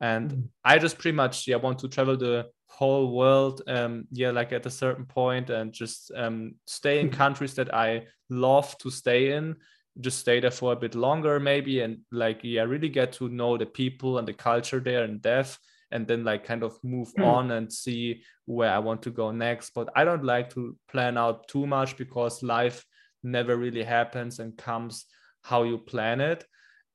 And 0.00 0.30
mm-hmm. 0.30 0.46
i 0.64 0.78
just 0.78 0.98
pretty 0.98 1.16
much 1.16 1.46
yeah 1.46 1.56
want 1.56 1.78
to 1.80 1.88
travel 1.88 2.16
the 2.16 2.46
whole 2.66 3.14
world 3.14 3.62
um 3.66 4.06
yeah 4.10 4.30
like 4.30 4.50
at 4.52 4.66
a 4.66 4.70
certain 4.70 5.04
point 5.04 5.50
and 5.50 5.72
just 5.72 6.10
um 6.16 6.54
stay 6.66 7.00
in 7.00 7.10
countries 7.10 7.54
that 7.54 7.72
i 7.74 8.06
love 8.32 8.76
to 8.78 8.90
stay 8.90 9.32
in. 9.32 9.56
Just 10.00 10.20
stay 10.20 10.40
there 10.40 10.50
for 10.50 10.72
a 10.72 10.76
bit 10.76 10.94
longer 10.94 11.38
maybe 11.38 11.82
and 11.82 11.98
like 12.10 12.40
yeah 12.42 12.62
really 12.62 12.88
get 12.88 13.12
to 13.12 13.28
know 13.28 13.58
the 13.58 13.66
people 13.66 14.18
and 14.18 14.26
the 14.26 14.32
culture 14.32 14.80
there 14.80 15.04
in 15.04 15.18
depth 15.18 15.58
and 15.92 16.06
then 16.06 16.24
like 16.24 16.44
kind 16.44 16.62
of 16.62 16.78
move 16.82 17.12
mm. 17.14 17.24
on 17.24 17.50
and 17.52 17.72
see 17.72 18.22
where 18.46 18.72
i 18.72 18.78
want 18.78 19.02
to 19.02 19.10
go 19.10 19.30
next 19.30 19.70
but 19.74 19.88
i 19.94 20.04
don't 20.04 20.24
like 20.24 20.50
to 20.50 20.76
plan 20.90 21.16
out 21.16 21.46
too 21.48 21.66
much 21.66 21.96
because 21.96 22.42
life 22.42 22.84
never 23.22 23.56
really 23.56 23.82
happens 23.82 24.38
and 24.38 24.56
comes 24.56 25.06
how 25.42 25.62
you 25.62 25.78
plan 25.78 26.20
it 26.20 26.44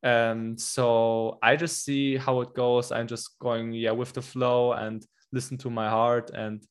um 0.03 0.57
so 0.57 1.37
i 1.41 1.55
just 1.55 1.83
see 1.83 2.17
how 2.17 2.41
it 2.41 2.53
goes 2.53 2.91
i'm 2.91 3.07
just 3.07 3.39
going 3.39 3.71
yeah 3.71 3.91
with 3.91 4.13
the 4.13 4.21
flow 4.21 4.73
and 4.73 5.05
listen 5.31 5.57
to 5.57 5.69
my 5.69 5.89
heart 5.89 6.29
and 6.31 6.65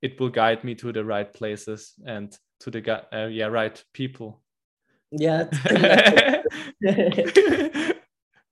it 0.00 0.18
will 0.20 0.28
guide 0.28 0.62
me 0.62 0.74
to 0.74 0.92
the 0.92 1.04
right 1.04 1.32
places 1.34 1.94
and 2.06 2.36
to 2.60 2.70
the 2.70 3.04
uh, 3.12 3.26
yeah 3.26 3.46
right 3.46 3.82
people 3.92 4.40
yeah 5.10 5.44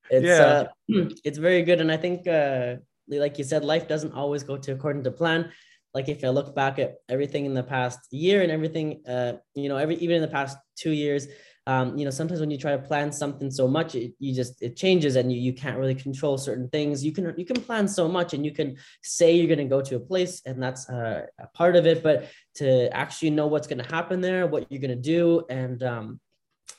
it's 0.11 0.27
yeah. 0.27 0.45
uh, 0.45 0.67
it's 1.25 1.39
very 1.39 1.63
good 1.63 1.81
and 1.81 1.91
i 1.91 1.97
think 1.97 2.27
uh 2.27 2.77
like 3.09 3.39
you 3.39 3.45
said 3.45 3.65
life 3.65 3.89
doesn't 3.89 4.13
always 4.13 4.43
go 4.43 4.57
to 4.57 4.73
according 4.73 5.05
to 5.05 5.11
plan. 5.11 5.51
Like 5.95 6.11
if 6.11 6.23
i 6.25 6.29
look 6.29 6.55
back 6.55 6.79
at 6.79 6.97
everything 7.09 7.47
in 7.47 7.55
the 7.55 7.63
past 7.63 8.01
year 8.11 8.43
and 8.43 8.53
everything 8.53 9.01
uh 9.09 9.33
you 9.55 9.71
know 9.71 9.79
every 9.79 9.97
even 9.97 10.17
in 10.17 10.23
the 10.23 10.29
past 10.29 10.59
two 10.77 10.91
years 10.91 11.27
um, 11.69 11.99
you 11.99 12.05
know 12.05 12.11
sometimes 12.11 12.39
when 12.39 12.51
you 12.51 12.59
try 12.59 12.73
to 12.73 12.79
plan 12.79 13.11
something 13.11 13.51
so 13.51 13.67
much 13.67 13.97
it, 13.97 14.13
you 14.21 14.33
just 14.33 14.63
it 14.63 14.77
changes 14.77 15.17
and 15.17 15.33
you, 15.33 15.41
you 15.41 15.53
can't 15.53 15.77
really 15.79 15.97
control 15.97 16.39
certain 16.39 16.69
things. 16.69 17.05
You 17.05 17.13
can 17.13 17.35
you 17.37 17.45
can 17.45 17.61
plan 17.61 17.89
so 17.89 18.07
much 18.07 18.35
and 18.35 18.45
you 18.45 18.53
can 18.53 18.77
say 19.03 19.35
you're 19.35 19.49
going 19.49 19.69
to 19.69 19.75
go 19.77 19.83
to 19.83 19.97
a 19.97 20.01
place 20.01 20.43
and 20.47 20.63
that's 20.63 20.89
uh, 20.89 21.27
a 21.41 21.47
part 21.49 21.75
of 21.75 21.85
it 21.85 22.05
but 22.05 22.31
to 22.57 22.89
actually 22.97 23.31
know 23.31 23.49
what's 23.49 23.67
going 23.67 23.83
to 23.83 23.95
happen 23.95 24.21
there 24.21 24.47
what 24.47 24.71
you're 24.71 24.81
going 24.81 24.91
to 24.91 24.97
do 24.97 25.45
and 25.51 25.83
um, 25.83 26.21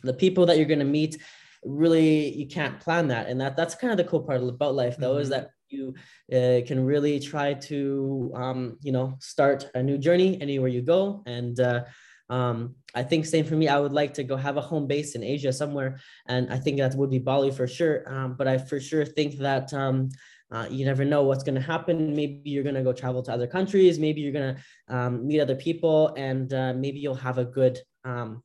the 0.04 0.13
people 0.13 0.46
that 0.46 0.58
you're 0.58 0.66
going 0.66 0.80
to 0.80 0.86
meet 0.86 1.18
really 1.66 2.34
you 2.34 2.48
can't 2.48 2.80
plan 2.80 3.10
that. 3.10 3.28
And 3.28 3.42
that 3.42 3.58
that's 3.58 3.76
kind 3.76 3.92
of 3.92 3.98
the 3.98 4.06
cool 4.06 4.22
part 4.22 4.42
about 4.42 4.74
life 4.74 4.96
though 4.96 5.13
mm-hmm. 5.13 5.22
is 5.22 5.30
that 5.30 5.50
you 5.69 5.93
uh, 6.34 6.62
can 6.65 6.86
really 6.86 7.19
try 7.19 7.53
to 7.53 8.32
um, 8.36 8.77
you 8.82 8.91
know 8.91 9.15
start 9.19 9.69
a 9.75 9.84
new 9.84 9.97
journey 9.97 10.39
anywhere 10.41 10.69
you 10.69 10.82
go 10.82 11.23
and 11.25 11.60
uh, 11.60 11.84
um, 12.30 12.75
I 12.93 13.03
think 13.03 13.25
same 13.25 13.45
for 13.45 13.56
me. 13.56 13.67
I 13.67 13.80
would 13.80 13.93
like 13.93 14.13
to 14.15 14.23
go 14.23 14.36
have 14.36 14.58
a 14.58 14.62
home 14.62 14.88
base 14.88 15.15
in 15.15 15.23
Asia 15.23 15.53
somewhere, 15.53 15.99
and 16.27 16.51
I 16.51 16.58
think 16.58 16.77
that 16.77 16.95
would 16.95 17.10
be 17.10 17.19
Bali 17.19 17.51
for 17.51 17.67
sure. 17.67 18.03
Um, 18.08 18.36
but 18.38 18.47
I 18.47 18.58
for 18.58 18.80
sure 18.80 19.06
think 19.06 19.38
that 19.38 19.73
um, 19.73 20.10
uh, 20.51 20.67
you 20.69 20.86
never 20.86 21.06
know 21.06 21.23
what's 21.23 21.43
going 21.43 21.56
to 21.56 21.62
happen. 21.62 22.15
Maybe 22.15 22.49
you're 22.49 22.63
going 22.63 22.75
to 22.75 22.84
go 22.84 22.93
travel 22.93 23.23
to 23.23 23.32
other 23.32 23.47
countries. 23.47 23.97
Maybe 23.97 24.21
you're 24.21 24.34
going 24.34 24.56
to 24.56 24.95
um, 24.95 25.27
meet 25.27 25.39
other 25.39 25.56
people, 25.56 26.13
and 26.17 26.53
uh, 26.53 26.73
maybe 26.73 26.99
you'll 26.99 27.15
have 27.15 27.38
a 27.38 27.45
good 27.45 27.80
um, 28.03 28.43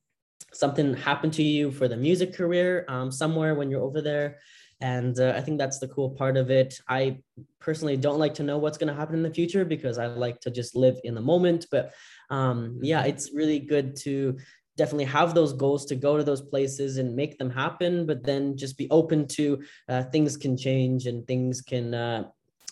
something 0.53 0.95
happen 0.95 1.31
to 1.33 1.43
you 1.43 1.71
for 1.71 1.89
the 1.89 1.97
music 1.97 2.35
career 2.35 2.85
um, 2.89 3.11
somewhere 3.11 3.55
when 3.55 3.71
you're 3.71 3.83
over 3.83 4.01
there. 4.01 4.39
And 4.83 5.19
uh, 5.21 5.33
I 5.37 5.41
think 5.41 5.59
that's 5.59 5.79
the 5.79 5.87
cool 5.87 6.11
part 6.11 6.37
of 6.37 6.51
it. 6.51 6.81
I 6.89 7.21
personally 7.61 7.97
don't 7.97 8.19
like 8.19 8.35
to 8.35 8.43
know 8.43 8.59
what's 8.59 8.77
going 8.77 8.93
to 8.93 8.99
happen 8.99 9.15
in 9.15 9.23
the 9.23 9.33
future 9.33 9.65
because 9.65 9.97
I 9.97 10.07
like 10.07 10.41
to 10.41 10.51
just 10.51 10.75
live 10.75 10.99
in 11.05 11.15
the 11.15 11.21
moment. 11.21 11.67
But 11.71 11.95
um, 12.31 12.81
yeah, 12.83 13.01
mm-hmm. 13.01 13.11
it's 13.11 13.33
really 13.33 13.61
good 13.61 13.95
to 13.99 14.37
definitely 14.77 15.05
have 15.05 15.35
those 15.35 15.53
goals 15.53 15.85
to 15.87 15.95
go 15.95 16.17
to 16.17 16.25
those 16.25 16.43
places 16.43 16.97
and 16.97 17.15
make 17.15 17.39
them 17.39 17.51
happen 17.51 18.07
but 18.07 18.25
then 18.25 18.57
just 18.57 18.79
be 18.79 18.89
open 18.91 19.29
to 19.29 19.63
uh, 19.91 20.03
things 20.05 20.37
can 20.37 20.57
change 20.57 21.07
and 21.07 21.27
things 21.27 21.61
can 21.61 21.93
uh, 21.93 22.25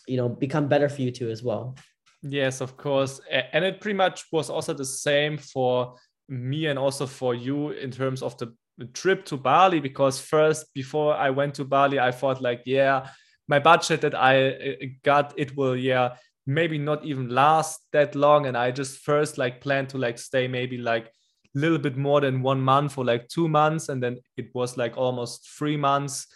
you 0.07 0.17
know 0.17 0.27
become 0.29 0.67
better 0.67 0.89
for 0.89 1.03
you 1.03 1.11
too 1.11 1.29
as 1.29 1.43
well 1.43 1.77
yes 2.23 2.63
of 2.63 2.75
course 2.77 3.21
and 3.31 3.65
it 3.67 3.83
pretty 3.83 3.97
much 3.97 4.25
was 4.33 4.49
also 4.49 4.73
the 4.73 4.85
same 4.85 5.37
for 5.37 5.95
me 6.27 6.67
and 6.67 6.79
also 6.79 7.07
for 7.07 7.35
you 7.35 7.71
in 7.73 7.91
terms 7.91 8.23
of 8.23 8.35
the 8.39 8.55
trip 8.87 9.25
to 9.27 9.37
Bali 9.37 9.81
because 9.81 10.21
first 10.21 10.73
before 10.75 11.15
I 11.15 11.31
went 11.31 11.55
to 11.55 11.65
Bali 11.65 11.99
I 11.99 12.11
thought 12.11 12.41
like 12.41 12.63
yeah 12.67 13.09
my 13.49 13.59
budget 13.59 14.01
that 14.03 14.15
I 14.15 14.49
uh, 14.49 14.87
got 15.03 15.35
it 15.37 15.57
will 15.57 15.77
yeah 15.77 16.17
maybe 16.47 16.79
not 16.79 17.05
even 17.05 17.29
last 17.29 17.81
that 17.93 18.15
long. 18.15 18.47
And 18.47 18.57
I 18.57 18.71
just 18.71 18.99
first 18.99 19.39
like 19.39 19.61
plan 19.61 19.87
to 19.89 19.99
like 19.99 20.19
stay 20.19 20.49
maybe 20.49 20.79
like 20.79 21.07
a 21.07 21.59
little 21.59 21.79
bit 21.79 21.97
more 21.97 22.21
than 22.21 22.43
one 22.43 22.61
month 22.61 22.99
or 22.99 23.05
like 23.05 23.29
two 23.29 23.49
months. 23.49 23.89
And 23.89 24.03
then 24.03 24.19
it 24.37 24.49
was 24.55 24.77
like 24.77 24.97
almost 24.97 25.49
three 25.59 25.77
months. 25.77 26.27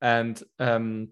And 0.00 0.40
um 0.58 1.08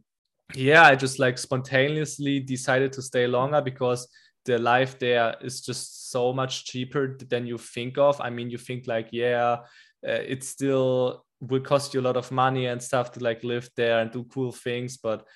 yeah 0.54 0.84
I 0.84 0.94
just 0.96 1.18
like 1.18 1.38
spontaneously 1.38 2.40
decided 2.40 2.92
to 2.92 3.02
stay 3.02 3.26
longer 3.26 3.62
because 3.62 4.06
the 4.44 4.58
life 4.58 4.98
there 4.98 5.34
is 5.40 5.60
just 5.60 6.10
so 6.10 6.32
much 6.32 6.66
cheaper 6.66 7.16
than 7.30 7.46
you 7.46 7.58
think 7.58 7.96
of. 7.96 8.20
I 8.20 8.28
mean, 8.28 8.50
you 8.50 8.58
think 8.58 8.86
like, 8.86 9.08
yeah, 9.12 9.58
uh, 10.06 10.22
it 10.26 10.44
still 10.44 11.24
will 11.40 11.60
cost 11.60 11.94
you 11.94 12.00
a 12.00 12.02
lot 12.08 12.16
of 12.16 12.30
money 12.30 12.66
and 12.66 12.82
stuff 12.82 13.12
to 13.12 13.20
like 13.20 13.42
live 13.42 13.68
there 13.76 14.00
and 14.00 14.10
do 14.10 14.24
cool 14.24 14.52
things, 14.52 14.96
but 14.96 15.26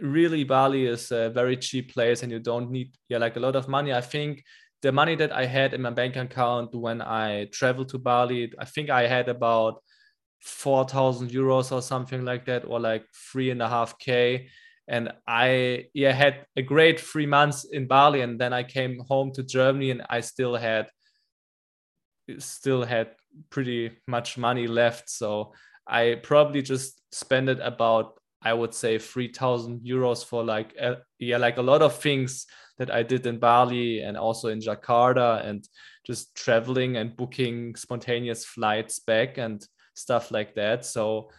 really 0.00 0.44
Bali 0.44 0.86
is 0.86 1.10
a 1.12 1.30
very 1.30 1.56
cheap 1.56 1.92
place 1.92 2.22
and 2.22 2.32
you 2.32 2.40
don't 2.40 2.70
need 2.70 2.92
yeah 3.08 3.18
like 3.18 3.36
a 3.36 3.40
lot 3.40 3.56
of 3.56 3.68
money. 3.68 3.92
I 3.92 4.00
think 4.00 4.42
the 4.82 4.92
money 4.92 5.16
that 5.16 5.32
I 5.32 5.46
had 5.46 5.74
in 5.74 5.82
my 5.82 5.90
bank 5.90 6.16
account 6.16 6.74
when 6.74 7.00
I 7.00 7.46
traveled 7.52 7.88
to 7.90 7.98
Bali, 7.98 8.52
I 8.58 8.64
think 8.64 8.90
I 8.90 9.06
had 9.06 9.28
about 9.28 9.82
four 10.40 10.84
thousand 10.84 11.30
euros 11.30 11.72
or 11.72 11.80
something 11.80 12.24
like 12.24 12.44
that, 12.46 12.64
or 12.66 12.78
like 12.80 13.04
three 13.32 13.50
and 13.50 13.62
a 13.62 13.68
half 13.68 13.98
k 13.98 14.48
and 14.86 15.12
I 15.26 15.86
yeah 15.94 16.12
had 16.12 16.46
a 16.56 16.62
great 16.62 17.00
three 17.00 17.26
months 17.26 17.64
in 17.64 17.86
Bali, 17.86 18.20
and 18.20 18.38
then 18.38 18.52
I 18.52 18.62
came 18.62 18.98
home 19.08 19.32
to 19.34 19.42
Germany, 19.42 19.90
and 19.90 20.02
I 20.10 20.20
still 20.20 20.56
had 20.56 20.88
still 22.38 22.84
had 22.84 23.08
pretty 23.50 23.92
much 24.06 24.38
money 24.38 24.66
left. 24.66 25.10
So 25.10 25.52
I 25.86 26.20
probably 26.22 26.62
just 26.62 27.00
spent 27.12 27.48
it 27.48 27.60
about 27.62 28.18
I 28.42 28.52
would 28.52 28.74
say 28.74 28.98
three 28.98 29.32
thousand 29.32 29.80
euros 29.80 30.24
for 30.24 30.44
like 30.44 30.74
uh, 30.80 30.96
yeah 31.18 31.38
like 31.38 31.56
a 31.56 31.62
lot 31.62 31.80
of 31.80 31.96
things 31.96 32.46
that 32.78 32.90
I 32.90 33.02
did 33.02 33.26
in 33.26 33.38
Bali 33.38 34.00
and 34.00 34.16
also 34.16 34.48
in 34.48 34.60
Jakarta 34.60 35.46
and 35.46 35.66
just 36.06 36.34
traveling 36.34 36.96
and 36.96 37.16
booking 37.16 37.74
spontaneous 37.76 38.44
flights 38.44 38.98
back 38.98 39.38
and 39.38 39.66
stuff 39.94 40.30
like 40.30 40.54
that. 40.56 40.84
So 40.84 41.30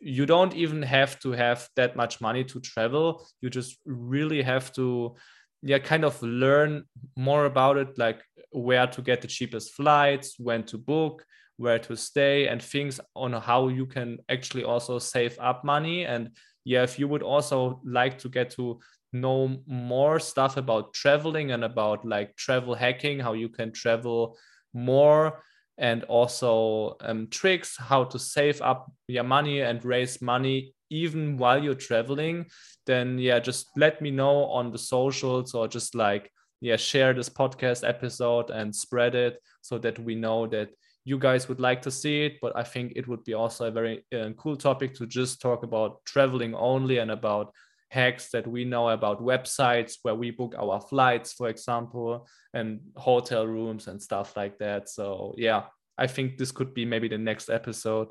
you 0.00 0.26
don't 0.26 0.54
even 0.54 0.82
have 0.82 1.18
to 1.20 1.32
have 1.32 1.68
that 1.76 1.96
much 1.96 2.20
money 2.20 2.44
to 2.44 2.60
travel 2.60 3.26
you 3.40 3.50
just 3.50 3.78
really 3.84 4.42
have 4.42 4.72
to 4.72 5.14
yeah 5.62 5.78
kind 5.78 6.04
of 6.04 6.20
learn 6.22 6.84
more 7.16 7.46
about 7.46 7.76
it 7.76 7.98
like 7.98 8.22
where 8.52 8.86
to 8.86 9.02
get 9.02 9.20
the 9.20 9.28
cheapest 9.28 9.72
flights 9.72 10.38
when 10.38 10.62
to 10.62 10.78
book 10.78 11.24
where 11.56 11.78
to 11.78 11.96
stay 11.96 12.48
and 12.48 12.62
things 12.62 13.00
on 13.14 13.32
how 13.32 13.68
you 13.68 13.86
can 13.86 14.18
actually 14.28 14.64
also 14.64 14.98
save 14.98 15.38
up 15.40 15.64
money. 15.64 16.04
And 16.04 16.30
yeah 16.64 16.82
if 16.82 16.98
you 16.98 17.06
would 17.06 17.22
also 17.22 17.80
like 17.84 18.18
to 18.18 18.28
get 18.28 18.50
to 18.50 18.80
know 19.12 19.56
more 19.66 20.18
stuff 20.18 20.56
about 20.56 20.92
traveling 20.92 21.52
and 21.52 21.62
about 21.62 22.04
like 22.04 22.34
travel 22.36 22.74
hacking 22.74 23.20
how 23.20 23.32
you 23.32 23.48
can 23.48 23.70
travel 23.70 24.36
more 24.72 25.42
and 25.78 26.02
also 26.04 26.96
um, 27.00 27.28
tricks 27.30 27.76
how 27.76 28.04
to 28.04 28.18
save 28.18 28.60
up 28.62 28.90
your 29.06 29.24
money 29.24 29.60
and 29.60 29.84
raise 29.84 30.20
money 30.20 30.74
even 30.90 31.36
while 31.36 31.62
you're 31.62 31.74
traveling 31.74 32.44
then 32.86 33.18
yeah 33.18 33.38
just 33.38 33.68
let 33.76 34.00
me 34.00 34.10
know 34.10 34.44
on 34.46 34.72
the 34.72 34.78
socials 34.78 35.54
or 35.54 35.68
just 35.68 35.94
like 35.94 36.30
yeah 36.60 36.76
share 36.76 37.12
this 37.12 37.28
podcast 37.28 37.86
episode 37.86 38.50
and 38.50 38.74
spread 38.74 39.14
it 39.14 39.38
so 39.62 39.78
that 39.78 39.98
we 39.98 40.14
know 40.14 40.46
that 40.46 40.70
you 41.04 41.18
guys 41.18 41.48
would 41.48 41.60
like 41.60 41.82
to 41.82 41.90
see 41.90 42.24
it 42.24 42.38
but 42.40 42.56
i 42.56 42.62
think 42.62 42.92
it 42.96 43.06
would 43.06 43.22
be 43.24 43.34
also 43.34 43.66
a 43.66 43.70
very 43.70 44.04
uh, 44.14 44.30
cool 44.36 44.56
topic 44.56 44.94
to 44.94 45.06
just 45.06 45.40
talk 45.40 45.62
about 45.62 46.04
traveling 46.04 46.54
only 46.54 46.98
and 46.98 47.10
about 47.10 47.52
hacks 47.94 48.30
that 48.30 48.46
we 48.46 48.64
know 48.64 48.88
about 48.88 49.22
websites 49.22 49.98
where 50.02 50.16
we 50.16 50.32
book 50.32 50.54
our 50.58 50.80
flights, 50.80 51.32
for 51.32 51.48
example, 51.48 52.26
and 52.52 52.80
hotel 52.96 53.46
rooms 53.46 53.86
and 53.86 54.02
stuff 54.02 54.36
like 54.36 54.58
that. 54.58 54.88
So 54.88 55.32
yeah, 55.38 55.62
I 55.96 56.08
think 56.08 56.36
this 56.36 56.50
could 56.50 56.74
be 56.74 56.84
maybe 56.84 57.08
the 57.08 57.18
next 57.18 57.48
episode. 57.48 58.08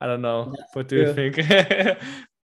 I 0.00 0.06
don't 0.06 0.20
know. 0.20 0.52
That's 0.56 0.74
what 0.76 0.88
do 0.88 0.96
true. 0.96 1.06
you 1.06 1.14
think? 1.14 1.48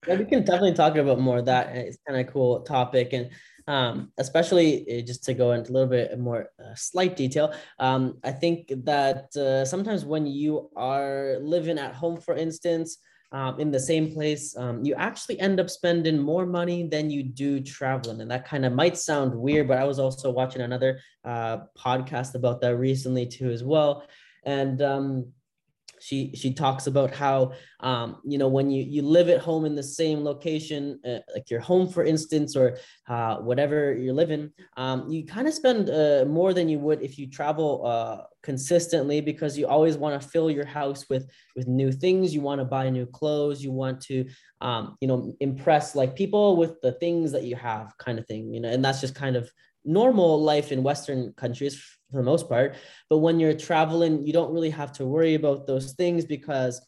yeah, 0.06 0.14
we 0.16 0.24
can 0.24 0.42
definitely 0.44 0.72
talk 0.72 0.96
about 0.96 1.20
more 1.20 1.38
of 1.38 1.44
that. 1.46 1.76
It's 1.76 1.98
kind 2.08 2.18
of 2.18 2.32
cool 2.32 2.62
topic 2.62 3.12
and 3.12 3.28
um, 3.70 4.10
especially 4.18 4.68
uh, 4.90 5.06
just 5.06 5.22
to 5.24 5.32
go 5.32 5.52
into 5.52 5.70
a 5.70 5.74
little 5.74 5.88
bit 5.88 6.18
more 6.18 6.50
uh, 6.58 6.74
slight 6.74 7.14
detail. 7.14 7.54
Um, 7.78 8.18
I 8.24 8.32
think 8.32 8.72
that 8.84 9.34
uh, 9.36 9.64
sometimes 9.64 10.04
when 10.04 10.26
you 10.26 10.70
are 10.74 11.36
living 11.40 11.78
at 11.78 11.94
home, 11.94 12.20
for 12.20 12.34
instance, 12.34 12.98
um, 13.30 13.60
in 13.60 13.70
the 13.70 13.78
same 13.78 14.12
place, 14.12 14.56
um, 14.56 14.84
you 14.84 14.94
actually 14.96 15.38
end 15.38 15.60
up 15.60 15.70
spending 15.70 16.18
more 16.18 16.46
money 16.46 16.88
than 16.88 17.10
you 17.10 17.22
do 17.22 17.60
traveling. 17.60 18.20
And 18.20 18.30
that 18.32 18.44
kind 18.44 18.66
of 18.66 18.72
might 18.72 18.98
sound 18.98 19.32
weird, 19.32 19.68
but 19.68 19.78
I 19.78 19.84
was 19.84 20.00
also 20.00 20.32
watching 20.32 20.62
another 20.62 20.98
uh, 21.24 21.58
podcast 21.78 22.34
about 22.34 22.60
that 22.62 22.74
recently 22.74 23.26
too, 23.26 23.50
as 23.50 23.62
well. 23.62 24.02
And 24.42 24.82
um, 24.82 25.32
she 26.00 26.32
she 26.34 26.52
talks 26.52 26.86
about 26.86 27.14
how 27.14 27.52
um, 27.80 28.16
you 28.24 28.38
know 28.38 28.48
when 28.48 28.70
you 28.70 28.82
you 28.82 29.02
live 29.02 29.28
at 29.28 29.40
home 29.40 29.64
in 29.64 29.74
the 29.74 29.82
same 29.82 30.24
location 30.24 30.98
uh, 31.06 31.18
like 31.34 31.50
your 31.50 31.60
home 31.60 31.88
for 31.88 32.04
instance 32.04 32.56
or 32.56 32.76
uh, 33.08 33.36
whatever 33.36 33.94
you're 33.94 34.14
living 34.14 34.50
um, 34.76 35.08
you 35.08 35.24
kind 35.24 35.46
of 35.46 35.54
spend 35.54 35.90
uh, 35.90 36.24
more 36.26 36.52
than 36.52 36.68
you 36.68 36.78
would 36.78 37.02
if 37.02 37.18
you 37.18 37.28
travel 37.28 37.86
uh, 37.86 38.24
consistently 38.42 39.20
because 39.20 39.58
you 39.58 39.66
always 39.66 39.96
want 39.96 40.20
to 40.20 40.28
fill 40.28 40.50
your 40.50 40.64
house 40.64 41.08
with 41.08 41.30
with 41.56 41.66
new 41.66 41.92
things. 41.92 42.34
You 42.34 42.40
want 42.40 42.60
to 42.60 42.64
buy 42.64 42.88
new 42.90 43.06
clothes. 43.06 43.62
You 43.62 43.72
want 43.72 44.00
to 44.02 44.26
um, 44.60 44.96
you 45.00 45.08
know 45.08 45.34
impress 45.40 45.94
like 45.94 46.14
people 46.14 46.56
with 46.56 46.80
the 46.80 46.92
things 46.92 47.32
that 47.32 47.44
you 47.44 47.56
have 47.56 47.96
kind 47.98 48.18
of 48.18 48.26
thing 48.26 48.52
you 48.52 48.60
know 48.60 48.68
and 48.68 48.84
that's 48.84 49.00
just 49.00 49.14
kind 49.14 49.36
of 49.36 49.50
normal 49.84 50.42
life 50.42 50.72
in 50.72 50.82
western 50.82 51.32
countries 51.34 51.82
for 52.10 52.18
the 52.18 52.22
most 52.22 52.48
part 52.48 52.76
but 53.08 53.18
when 53.18 53.40
you're 53.40 53.54
traveling 53.54 54.26
you 54.26 54.32
don't 54.32 54.52
really 54.52 54.70
have 54.70 54.92
to 54.92 55.06
worry 55.06 55.34
about 55.34 55.66
those 55.66 55.92
things 55.92 56.24
because 56.24 56.80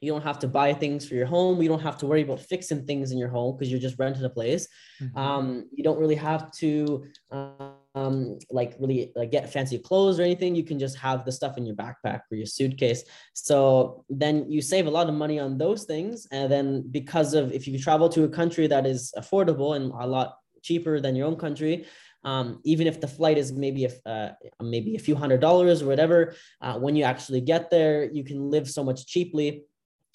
you 0.00 0.10
don't 0.10 0.22
have 0.22 0.38
to 0.38 0.48
buy 0.48 0.72
things 0.72 1.06
for 1.06 1.14
your 1.14 1.26
home. 1.26 1.60
You 1.60 1.68
don't 1.68 1.82
have 1.82 1.98
to 1.98 2.06
worry 2.06 2.22
about 2.22 2.40
fixing 2.40 2.86
things 2.86 3.12
in 3.12 3.18
your 3.18 3.28
home 3.28 3.56
because 3.56 3.70
you're 3.70 3.80
just 3.80 3.98
renting 3.98 4.24
a 4.24 4.30
place. 4.30 4.66
Mm-hmm. 5.00 5.18
um, 5.18 5.68
you 5.72 5.84
don't 5.84 5.98
really 5.98 6.14
have 6.14 6.50
to 6.52 7.04
um, 7.30 8.38
like 8.50 8.76
really 8.78 9.12
like 9.14 9.30
get 9.30 9.52
fancy 9.52 9.78
clothes 9.78 10.18
or 10.18 10.22
anything. 10.22 10.54
You 10.54 10.64
can 10.64 10.78
just 10.78 10.96
have 10.98 11.24
the 11.24 11.32
stuff 11.32 11.58
in 11.58 11.66
your 11.66 11.76
backpack 11.76 12.20
or 12.30 12.36
your 12.36 12.46
suitcase. 12.46 13.04
So 13.34 14.04
then 14.08 14.50
you 14.50 14.62
save 14.62 14.86
a 14.86 14.90
lot 14.90 15.08
of 15.08 15.14
money 15.14 15.38
on 15.38 15.58
those 15.58 15.84
things. 15.84 16.26
And 16.32 16.50
then 16.50 16.84
because 16.90 17.34
of 17.34 17.52
if 17.52 17.66
you 17.68 17.78
travel 17.78 18.08
to 18.10 18.24
a 18.24 18.28
country 18.28 18.66
that 18.68 18.86
is 18.86 19.12
affordable 19.18 19.76
and 19.76 19.92
a 19.92 20.06
lot 20.06 20.36
cheaper 20.62 21.00
than 21.00 21.16
your 21.16 21.26
own 21.26 21.36
country 21.36 21.86
um, 22.24 22.60
even 22.64 22.86
if 22.86 23.00
the 23.00 23.08
flight 23.08 23.38
is 23.38 23.52
maybe 23.52 23.86
a, 23.86 24.08
uh, 24.08 24.30
maybe 24.62 24.96
a 24.96 24.98
few 24.98 25.14
hundred 25.14 25.40
dollars 25.40 25.82
or 25.82 25.86
whatever, 25.86 26.34
uh, 26.60 26.78
when 26.78 26.96
you 26.96 27.04
actually 27.04 27.40
get 27.40 27.70
there, 27.70 28.10
you 28.10 28.24
can 28.24 28.50
live 28.50 28.68
so 28.68 28.84
much 28.84 29.06
cheaply 29.06 29.64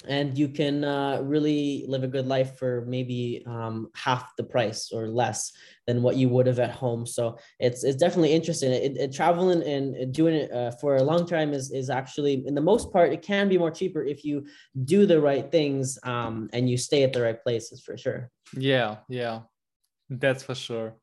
and 0.08 0.38
you 0.38 0.48
can 0.50 0.84
uh, 0.84 1.20
really 1.24 1.86
live 1.88 2.04
a 2.04 2.08
good 2.08 2.28
life 2.28 2.58
for 2.58 2.86
maybe 2.88 3.44
um, 3.48 3.90
half 3.96 4.36
the 4.36 4.44
price 4.44 4.92
or 4.92 5.08
less 5.08 5.52
than 5.88 6.02
what 6.02 6.16
you 6.16 6.30
would 6.30 6.48
have 6.48 6.60
at 6.60 6.72
home. 6.72 7.06
So 7.06 7.38
it's 7.60 7.84
it's 7.84 7.98
definitely 7.98 8.34
interesting. 8.34 8.72
It, 8.72 8.98
it, 8.98 9.14
traveling 9.14 9.64
and 9.64 10.14
doing 10.14 10.36
it 10.36 10.52
uh, 10.52 10.72
for 10.72 10.98
a 10.98 11.04
long 11.04 11.26
time 11.26 11.54
is 11.54 11.72
is 11.72 11.90
actually, 11.90 12.46
in 12.46 12.56
the 12.56 12.62
most 12.62 12.92
part, 12.92 13.14
it 13.14 13.22
can 13.22 13.50
be 13.50 13.58
more 13.58 13.72
cheaper 13.72 14.04
if 14.04 14.24
you 14.24 14.46
do 14.84 15.06
the 15.06 15.20
right 15.20 15.50
things 15.52 15.98
um, 16.04 16.50
and 16.54 16.70
you 16.70 16.78
stay 16.78 17.04
at 17.04 17.14
the 17.14 17.22
right 17.22 17.42
places 17.42 17.82
for 17.82 17.98
sure. 17.98 18.30
Yeah, 18.56 18.98
yeah, 19.10 19.42
That's 20.10 20.44
for 20.44 20.56
sure. 20.56 20.96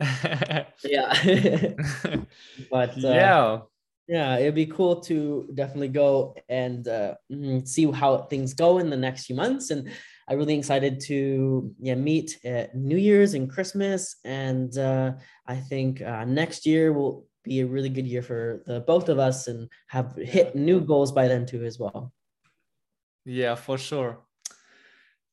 yeah. 0.84 1.12
but 2.70 3.04
uh, 3.04 3.08
yeah. 3.08 3.58
Yeah, 4.08 4.38
it'd 4.38 4.54
be 4.54 4.64
cool 4.64 5.00
to 5.02 5.50
definitely 5.52 5.88
go 5.88 6.34
and 6.48 6.88
uh, 6.88 7.16
mm, 7.30 7.68
see 7.68 7.92
how 7.92 8.22
things 8.22 8.54
go 8.54 8.78
in 8.78 8.88
the 8.88 8.96
next 8.96 9.26
few 9.26 9.36
months. 9.36 9.70
And 9.70 9.90
I'm 10.26 10.38
really 10.38 10.56
excited 10.56 10.98
to 11.08 11.74
yeah 11.78 11.94
meet 11.94 12.38
at 12.42 12.74
New 12.74 12.96
Year's 12.96 13.34
and 13.34 13.50
Christmas. 13.50 14.16
And 14.24 14.76
uh, 14.78 15.12
I 15.46 15.56
think 15.56 16.00
uh, 16.00 16.24
next 16.24 16.64
year 16.64 16.94
will 16.94 17.26
be 17.44 17.60
a 17.60 17.66
really 17.66 17.90
good 17.90 18.06
year 18.06 18.22
for 18.22 18.62
the 18.64 18.80
both 18.80 19.10
of 19.10 19.18
us 19.18 19.46
and 19.46 19.68
have 19.88 20.16
hit 20.16 20.56
new 20.56 20.80
goals 20.80 21.12
by 21.12 21.28
then 21.28 21.44
too 21.44 21.64
as 21.64 21.78
well. 21.78 22.12
Yeah, 23.26 23.56
for 23.56 23.76
sure. 23.76 24.20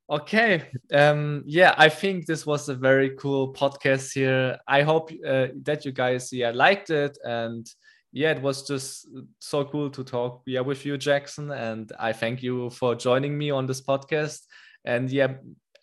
Okay. 0.09 0.69
Um, 0.93 1.43
yeah, 1.47 1.73
I 1.77 1.89
think 1.89 2.25
this 2.27 2.45
was 2.45 2.69
a 2.69 2.75
very 2.75 3.11
cool 3.17 3.53
podcast 3.53 4.13
here. 4.13 4.57
I 4.67 4.83
hope 4.83 5.09
uh, 5.27 5.47
that 5.63 5.83
you 5.83 5.91
guys 5.91 6.31
yeah 6.31 6.51
liked 6.51 6.91
it 6.91 7.17
and 7.23 7.65
yeah, 8.11 8.31
it 8.31 8.41
was 8.41 8.65
just 8.67 9.07
so 9.39 9.65
cool 9.65 9.89
to 9.89 10.03
talk 10.03 10.43
yeah 10.45 10.61
with 10.61 10.85
you, 10.85 10.97
Jackson. 10.97 11.51
And 11.51 11.91
I 11.99 12.13
thank 12.13 12.43
you 12.43 12.69
for 12.69 12.93
joining 12.95 13.35
me 13.37 13.49
on 13.49 13.65
this 13.65 13.81
podcast. 13.81 14.41
And 14.85 15.09
yeah, 15.11 15.33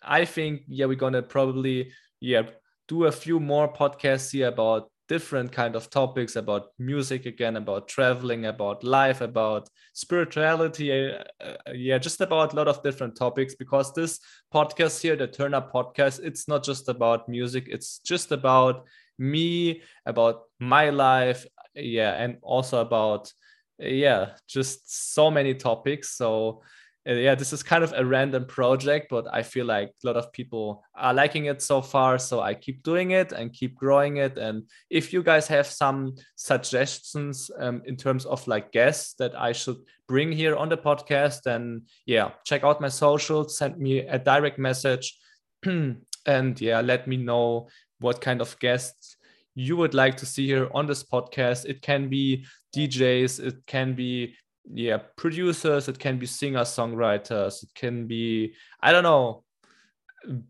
I 0.01 0.23
think 0.25 0.61
yeah 0.67 0.85
we're 0.85 0.95
gonna 0.95 1.21
probably 1.21 1.91
yeah 2.21 2.43
do 2.87 3.05
a 3.05 3.11
few 3.11 3.39
more 3.41 3.71
podcasts 3.73 4.31
here 4.31 4.47
about 4.47 4.89
different 5.09 5.51
kind 5.51 5.75
of 5.75 5.89
topics 5.89 6.35
about 6.35 6.67
music 6.79 7.25
again 7.25 7.57
about 7.57 7.87
traveling 7.87 8.45
about 8.45 8.83
life 8.83 9.21
about 9.21 9.69
spirituality. 9.93 10.91
Uh, 10.91 11.23
uh, 11.41 11.55
yeah 11.73 11.97
just 11.97 12.21
about 12.21 12.53
a 12.53 12.55
lot 12.55 12.67
of 12.67 12.81
different 12.83 13.15
topics 13.15 13.55
because 13.55 13.93
this 13.93 14.19
podcast 14.53 15.01
here 15.01 15.15
the 15.15 15.27
turn 15.27 15.53
up 15.53 15.73
podcast 15.73 16.21
it's 16.23 16.47
not 16.47 16.63
just 16.63 16.89
about 16.89 17.27
music. 17.27 17.67
It's 17.69 17.99
just 17.99 18.31
about 18.31 18.85
me 19.17 19.81
about 20.05 20.43
my 20.59 20.89
life. 20.89 21.45
Yeah 21.75 22.11
and 22.13 22.37
also 22.41 22.81
about 22.81 23.31
yeah 23.79 24.31
just 24.47 25.13
so 25.13 25.29
many 25.29 25.53
topics. 25.53 26.15
So 26.15 26.61
yeah, 27.05 27.35
this 27.35 27.51
is 27.51 27.63
kind 27.63 27.83
of 27.83 27.93
a 27.95 28.05
random 28.05 28.45
project, 28.45 29.07
but 29.09 29.27
I 29.31 29.43
feel 29.43 29.65
like 29.65 29.89
a 29.89 30.07
lot 30.07 30.15
of 30.15 30.31
people 30.31 30.83
are 30.95 31.13
liking 31.13 31.45
it 31.45 31.61
so 31.61 31.81
far. 31.81 32.17
So 32.17 32.39
I 32.39 32.53
keep 32.53 32.81
doing 32.81 33.11
it 33.11 33.33
and 33.33 33.51
keep 33.51 33.75
growing 33.75 34.17
it. 34.17 34.37
And 34.37 34.63
if 34.89 35.11
you 35.11 35.21
guys 35.21 35.47
have 35.47 35.67
some 35.67 36.15
suggestions 36.35 37.51
um, 37.59 37.81
in 37.85 37.97
terms 37.97 38.25
of 38.25 38.47
like 38.47 38.71
guests 38.71 39.15
that 39.15 39.35
I 39.35 39.51
should 39.51 39.77
bring 40.07 40.31
here 40.31 40.55
on 40.55 40.69
the 40.69 40.77
podcast, 40.77 41.41
then 41.43 41.83
yeah, 42.05 42.31
check 42.45 42.63
out 42.63 42.79
my 42.79 42.89
socials, 42.89 43.57
send 43.57 43.77
me 43.77 43.99
a 43.99 44.17
direct 44.17 44.57
message, 44.57 45.17
and 45.65 46.61
yeah, 46.61 46.79
let 46.79 47.07
me 47.07 47.17
know 47.17 47.67
what 47.99 48.21
kind 48.21 48.39
of 48.39 48.57
guests 48.59 49.17
you 49.55 49.75
would 49.77 49.93
like 49.93 50.17
to 50.17 50.25
see 50.25 50.47
here 50.47 50.69
on 50.73 50.87
this 50.87 51.03
podcast. 51.03 51.65
It 51.65 51.81
can 51.81 52.09
be 52.09 52.45
DJs, 52.75 53.39
it 53.45 53.65
can 53.67 53.93
be 53.93 54.35
yeah 54.71 54.97
producers 55.17 55.87
it 55.87 55.99
can 55.99 56.17
be 56.17 56.25
singer 56.25 56.61
songwriters 56.61 57.63
it 57.63 57.69
can 57.75 58.07
be 58.07 58.53
i 58.81 58.91
don't 58.91 59.03
know 59.03 59.43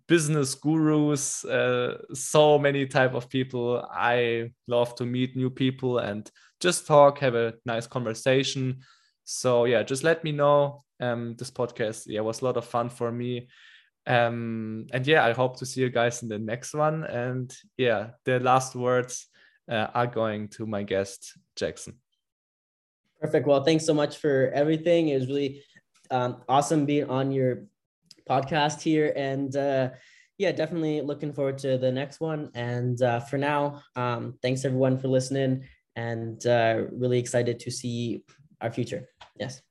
business 0.07 0.55
gurus 0.55 1.43
uh, 1.45 1.97
so 2.13 2.59
many 2.59 2.85
type 2.85 3.13
of 3.13 3.29
people. 3.29 3.85
I 3.91 4.51
love 4.67 4.95
to 4.95 5.05
meet 5.05 5.35
new 5.35 5.49
people 5.49 5.99
and 5.99 6.29
just 6.59 6.87
talk 6.87 7.19
have 7.19 7.35
a 7.35 7.55
nice 7.65 7.87
conversation. 7.87 8.81
So 9.23 9.65
yeah 9.65 9.83
just 9.83 10.03
let 10.03 10.23
me 10.23 10.31
know. 10.31 10.83
Um 10.99 11.35
this 11.37 11.51
podcast 11.51 12.03
yeah 12.07 12.21
was 12.21 12.41
a 12.41 12.45
lot 12.45 12.57
of 12.57 12.65
fun 12.65 12.89
for 12.89 13.11
me. 13.11 13.47
Um 14.05 14.87
and 14.93 15.07
yeah 15.07 15.25
i 15.25 15.33
hope 15.33 15.57
to 15.57 15.65
see 15.65 15.81
you 15.81 15.89
guys 15.89 16.21
in 16.23 16.29
the 16.29 16.39
next 16.39 16.73
one. 16.73 17.03
And 17.03 17.53
yeah 17.77 18.11
the 18.25 18.39
last 18.39 18.75
words 18.75 19.27
uh, 19.69 19.87
are 19.93 20.07
going 20.07 20.49
to 20.49 20.65
my 20.65 20.83
guest 20.83 21.37
jackson 21.55 22.02
Perfect. 23.23 23.47
Well, 23.47 23.63
thanks 23.63 23.85
so 23.85 23.93
much 23.93 24.17
for 24.17 24.51
everything. 24.53 25.07
It 25.07 25.15
was 25.15 25.27
really 25.27 25.63
um, 26.11 26.43
awesome 26.49 26.85
being 26.85 27.09
on 27.09 27.31
your 27.31 27.63
podcast 28.29 28.81
here. 28.81 29.13
And 29.15 29.55
uh, 29.55 29.91
yeah, 30.37 30.51
definitely 30.51 30.99
looking 30.99 31.31
forward 31.31 31.57
to 31.59 31.77
the 31.77 31.89
next 31.89 32.19
one. 32.19 32.51
And 32.53 33.01
uh, 33.01 33.21
for 33.21 33.37
now, 33.37 33.81
um, 33.95 34.37
thanks 34.41 34.65
everyone 34.65 34.97
for 34.99 35.07
listening 35.07 35.63
and 35.95 36.45
uh, 36.45 36.83
really 36.91 37.17
excited 37.17 37.61
to 37.61 37.71
see 37.71 38.25
our 38.59 38.71
future. 38.71 39.07
Yes. 39.39 39.63